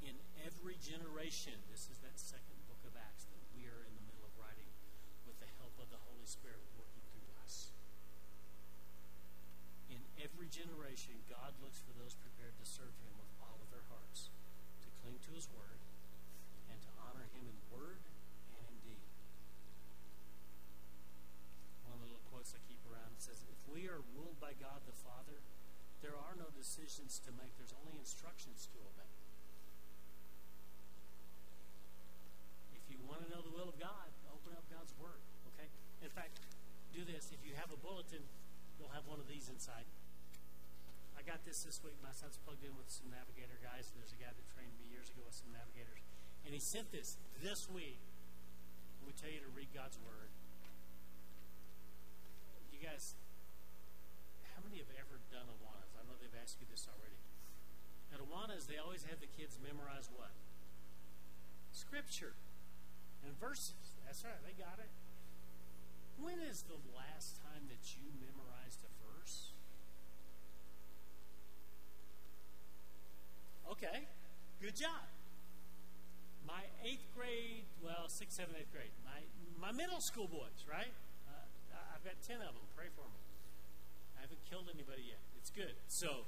In 0.00 0.16
every 0.40 0.80
generation, 0.80 1.52
this 1.68 1.92
is 1.92 2.00
that 2.00 2.16
second 2.16 2.56
book 2.64 2.80
of 2.88 2.96
Acts 2.96 3.28
that 3.28 3.44
we 3.52 3.68
are 3.68 3.84
in 3.84 3.92
the 3.92 4.04
middle 4.08 4.24
of 4.24 4.32
writing 4.40 4.72
with 5.28 5.36
the 5.36 5.52
help 5.60 5.76
of 5.76 5.92
the 5.92 6.00
Holy 6.08 6.24
Spirit 6.24 6.64
working 6.80 7.04
through 7.12 7.28
us. 7.44 7.76
In 9.92 10.00
every 10.24 10.48
generation, 10.48 11.20
God 11.28 11.52
looks 11.60 11.84
for 11.84 11.92
those 12.00 12.16
prepared 12.16 12.56
to 12.56 12.64
serve 12.64 12.96
him 13.04 13.12
with 13.20 13.28
all 13.44 13.60
of 13.60 13.68
their 13.68 13.84
hearts, 13.92 14.32
to 14.80 14.88
cling 15.04 15.20
to 15.28 15.36
his 15.36 15.44
word, 15.52 15.76
and 16.72 16.80
to 16.80 16.90
honor 17.04 17.28
him 17.36 17.44
in 17.44 17.58
word 17.68 18.00
and 18.56 18.64
in 18.64 18.76
deed. 18.80 19.04
One 21.86 22.00
of 22.00 22.08
the 22.08 22.16
little 22.16 22.26
quotes 22.32 22.56
I 22.56 22.60
keep 22.66 22.80
around 22.88 23.14
says, 23.22 23.44
If 23.46 23.61
we 23.72 23.88
are 23.88 24.04
ruled 24.12 24.36
by 24.36 24.52
God 24.60 24.84
the 24.84 24.96
Father, 25.00 25.40
there 26.04 26.12
are 26.12 26.36
no 26.36 26.52
decisions 26.52 27.16
to 27.24 27.32
make, 27.40 27.56
there's 27.56 27.72
only 27.82 27.96
instructions 27.96 28.68
to 28.70 28.78
obey. 28.84 29.12
If 32.76 32.84
you 32.92 33.00
want 33.08 33.24
to 33.24 33.28
know 33.32 33.40
the 33.40 33.54
will 33.56 33.72
of 33.72 33.78
God, 33.80 34.12
open 34.28 34.52
up 34.52 34.68
God's 34.68 34.92
Word, 35.00 35.24
okay? 35.56 35.72
In 36.04 36.12
fact, 36.12 36.44
do 36.92 37.08
this. 37.08 37.32
If 37.32 37.40
you 37.40 37.56
have 37.56 37.72
a 37.72 37.80
bulletin, 37.80 38.20
you'll 38.76 38.92
have 38.92 39.08
one 39.08 39.16
of 39.16 39.24
these 39.24 39.48
inside. 39.48 39.88
I 41.16 41.24
got 41.24 41.40
this 41.48 41.64
this 41.64 41.80
week. 41.80 41.96
My 42.04 42.12
son's 42.12 42.36
plugged 42.44 42.66
in 42.66 42.76
with 42.76 42.90
some 42.92 43.08
Navigator 43.08 43.56
guys. 43.62 43.88
and 43.88 44.02
There's 44.02 44.12
a 44.12 44.20
guy 44.20 44.34
that 44.34 44.46
trained 44.52 44.74
me 44.76 44.90
years 44.92 45.08
ago 45.08 45.24
with 45.24 45.38
some 45.38 45.54
Navigators. 45.54 46.02
And 46.44 46.52
he 46.52 46.60
sent 46.60 46.90
this 46.90 47.16
this 47.40 47.70
week. 47.70 48.02
We 49.06 49.14
tell 49.14 49.30
you 49.30 49.38
to 49.40 49.52
read 49.54 49.70
God's 49.70 49.96
Word. 50.02 50.28
You 52.74 52.82
guys, 52.82 53.14
many 54.72 54.80
have 54.80 54.96
ever 54.96 55.20
done 55.28 55.44
Awanas? 55.60 55.92
I 55.92 56.08
know 56.08 56.16
they've 56.16 56.40
asked 56.40 56.56
you 56.56 56.64
this 56.72 56.88
already. 56.88 57.20
At 58.08 58.24
Awanas, 58.24 58.64
they 58.64 58.80
always 58.80 59.04
have 59.04 59.20
the 59.20 59.28
kids 59.28 59.60
memorize 59.60 60.08
what? 60.16 60.32
Scripture 61.76 62.32
and 63.20 63.36
verses. 63.36 64.00
That's 64.08 64.24
right, 64.24 64.40
they 64.40 64.56
got 64.56 64.80
it. 64.80 64.88
When 66.16 66.40
is 66.40 66.64
the 66.64 66.80
last 66.96 67.36
time 67.44 67.68
that 67.68 67.84
you 68.00 68.08
memorized 68.16 68.80
a 68.80 68.92
verse? 69.04 69.52
Okay, 73.76 74.08
good 74.60 74.76
job. 74.76 75.04
My 76.48 76.64
eighth 76.80 77.04
grade, 77.12 77.68
well, 77.84 78.08
sixth, 78.08 78.40
seventh, 78.40 78.56
eighth 78.56 78.72
grade, 78.72 78.92
my, 79.04 79.20
my 79.60 79.72
middle 79.72 80.00
school 80.00 80.28
boys, 80.28 80.64
right? 80.64 80.92
Uh, 81.28 81.76
I've 81.92 82.04
got 82.04 82.16
ten 82.24 82.40
of 82.40 82.56
them. 82.56 82.64
Pray 82.76 82.88
for 82.96 83.04
me. 83.04 83.20
I 84.22 84.30
haven't 84.30 84.46
killed 84.46 84.70
anybody 84.70 85.10
yet. 85.10 85.18
It's 85.34 85.50
good. 85.50 85.74
So, 85.90 86.22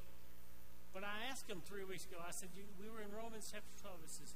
but 0.90 1.06
I 1.06 1.30
asked 1.30 1.46
him 1.46 1.62
three 1.62 1.86
weeks 1.86 2.10
ago, 2.10 2.18
I 2.18 2.34
said, 2.34 2.50
we 2.58 2.90
were 2.90 2.98
in 2.98 3.14
Romans 3.14 3.54
chapter 3.54 3.70
12. 3.86 4.02
It 4.02 4.10
says, 4.10 4.34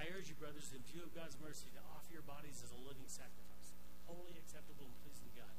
I 0.00 0.08
urge 0.16 0.32
you, 0.32 0.36
brothers, 0.40 0.72
in 0.72 0.80
view 0.88 1.04
of 1.04 1.12
God's 1.12 1.36
mercy, 1.36 1.68
to 1.76 1.82
offer 1.92 2.08
your 2.08 2.24
bodies 2.24 2.64
as 2.64 2.72
a 2.72 2.80
living 2.88 3.04
sacrifice, 3.04 3.76
holy, 4.08 4.40
acceptable, 4.40 4.88
and 4.88 4.96
pleasing 5.04 5.28
to 5.28 5.44
God. 5.44 5.56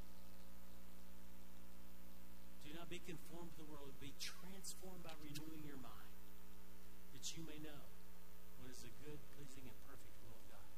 Do 2.65 2.73
not 2.73 2.89
be 2.89 3.05
conformed 3.05 3.53
to 3.53 3.61
the 3.61 3.69
world, 3.69 3.93
be 4.01 4.17
transformed 4.17 5.05
by 5.05 5.13
renewing 5.21 5.61
your 5.61 5.77
mind, 5.77 6.17
that 7.13 7.21
you 7.37 7.45
may 7.45 7.61
know 7.61 7.85
what 8.65 8.73
is 8.73 8.81
the 8.81 8.89
good, 9.05 9.21
pleasing, 9.37 9.69
and 9.69 9.77
perfect 9.85 10.17
will 10.25 10.33
of 10.33 10.45
God. 10.49 10.69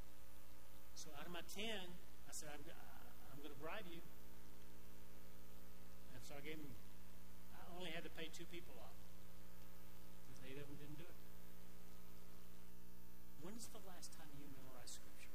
So 0.91 1.07
out 1.15 1.23
of 1.23 1.31
my 1.31 1.47
ten, 1.47 1.87
I 2.27 2.35
said, 2.35 2.51
I'm, 2.51 2.67
uh, 2.67 3.31
I'm 3.31 3.39
going 3.39 3.55
to 3.55 3.61
bribe 3.63 3.87
you. 3.87 4.03
So 6.29 6.37
I 6.37 6.45
gave 6.45 6.61
them, 6.61 6.77
I 7.57 7.65
only 7.73 7.89
had 7.89 8.05
to 8.05 8.13
pay 8.13 8.29
two 8.29 8.45
people 8.53 8.77
off. 8.77 8.93
Because 10.29 10.45
eight 10.45 10.61
of 10.61 10.69
them 10.69 10.77
didn't 10.77 11.01
do 11.01 11.09
it. 11.09 11.17
When's 13.41 13.65
the 13.73 13.81
last 13.89 14.13
time 14.13 14.29
you 14.37 14.45
memorized 14.53 15.01
Scripture? 15.01 15.33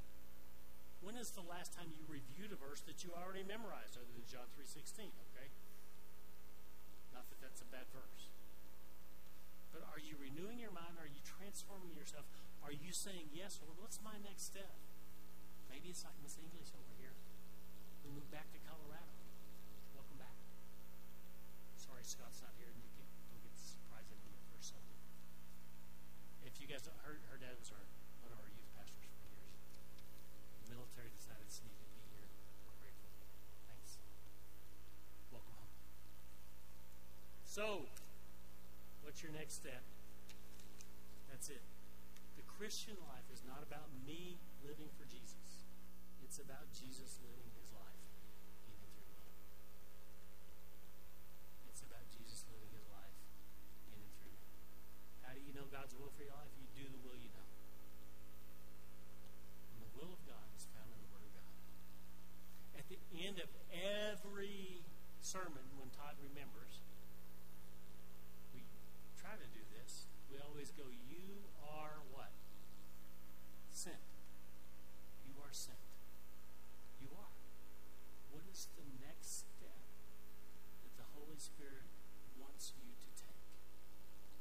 When 1.02 1.18
is 1.18 1.34
the 1.34 1.42
last 1.42 1.74
time 1.74 1.90
you 1.90 2.06
reviewed 2.06 2.54
a 2.54 2.58
verse 2.62 2.78
that 2.86 3.02
you 3.02 3.10
already 3.10 3.42
memorized, 3.42 3.98
other 3.98 4.06
than 4.14 4.22
John 4.30 4.46
3.16, 4.54 5.10
okay? 5.34 5.50
Not 7.10 7.26
that 7.26 7.42
that's 7.42 7.58
a 7.58 7.66
bad 7.74 7.90
verse. 7.90 8.30
But 9.74 9.82
are 9.90 9.98
you 9.98 10.14
renewing 10.14 10.62
your 10.62 10.70
mind? 10.70 10.94
Are 11.02 11.10
you 11.10 11.18
transforming 11.26 11.98
yourself? 11.98 12.22
Are 12.62 12.70
you 12.70 12.94
saying, 12.94 13.34
yes, 13.34 13.58
Lord, 13.58 13.82
what's 13.82 13.98
my 13.98 14.14
next 14.22 14.46
step? 14.46 14.78
Maybe 15.66 15.90
it's 15.90 16.06
like 16.06 16.14
Miss 16.22 16.38
English 16.38 16.70
over 16.70 16.94
here. 17.02 17.18
We 18.06 18.14
moved 18.14 18.30
back 18.30 18.46
to 18.54 18.62
Colorado 18.62 19.23
sorry 22.04 22.20
Scott's 22.20 22.44
not 22.44 22.52
here, 22.60 22.68
and 22.68 22.76
you 22.84 22.92
can, 23.00 23.08
don't 23.32 23.40
get 23.40 23.56
surprised 23.56 24.12
at 24.12 24.20
him 24.20 24.36
or 24.52 24.60
something. 24.60 25.00
If 26.44 26.60
you 26.60 26.68
guys, 26.68 26.84
her, 26.84 27.16
her 27.32 27.40
dad 27.40 27.56
was 27.56 27.72
our, 27.72 27.80
one 28.20 28.28
of 28.28 28.38
our 28.44 28.50
youth 28.52 28.68
pastors 28.76 29.08
for 29.08 29.24
years. 29.32 29.80
The 30.68 30.76
military 30.76 31.08
decided 31.16 31.48
it's 31.48 31.64
needed 31.64 31.80
to 31.80 31.88
be 31.96 32.04
here. 32.12 32.28
We're 32.68 32.76
grateful. 32.76 33.08
Thanks. 33.72 33.96
Welcome 35.32 35.56
home. 35.56 35.72
So, 37.48 37.88
what's 39.00 39.24
your 39.24 39.32
next 39.32 39.64
step? 39.64 39.80
That's 41.32 41.48
it. 41.48 41.64
The 42.36 42.44
Christian 42.44 43.00
life 43.08 43.24
is 43.32 43.40
not 43.48 43.64
about 43.64 43.88
me 44.04 44.36
living 44.60 44.92
for 45.00 45.08
Jesus. 45.08 45.64
It's 46.20 46.36
about 46.36 46.68
Jesus 46.76 47.16
living 47.24 47.43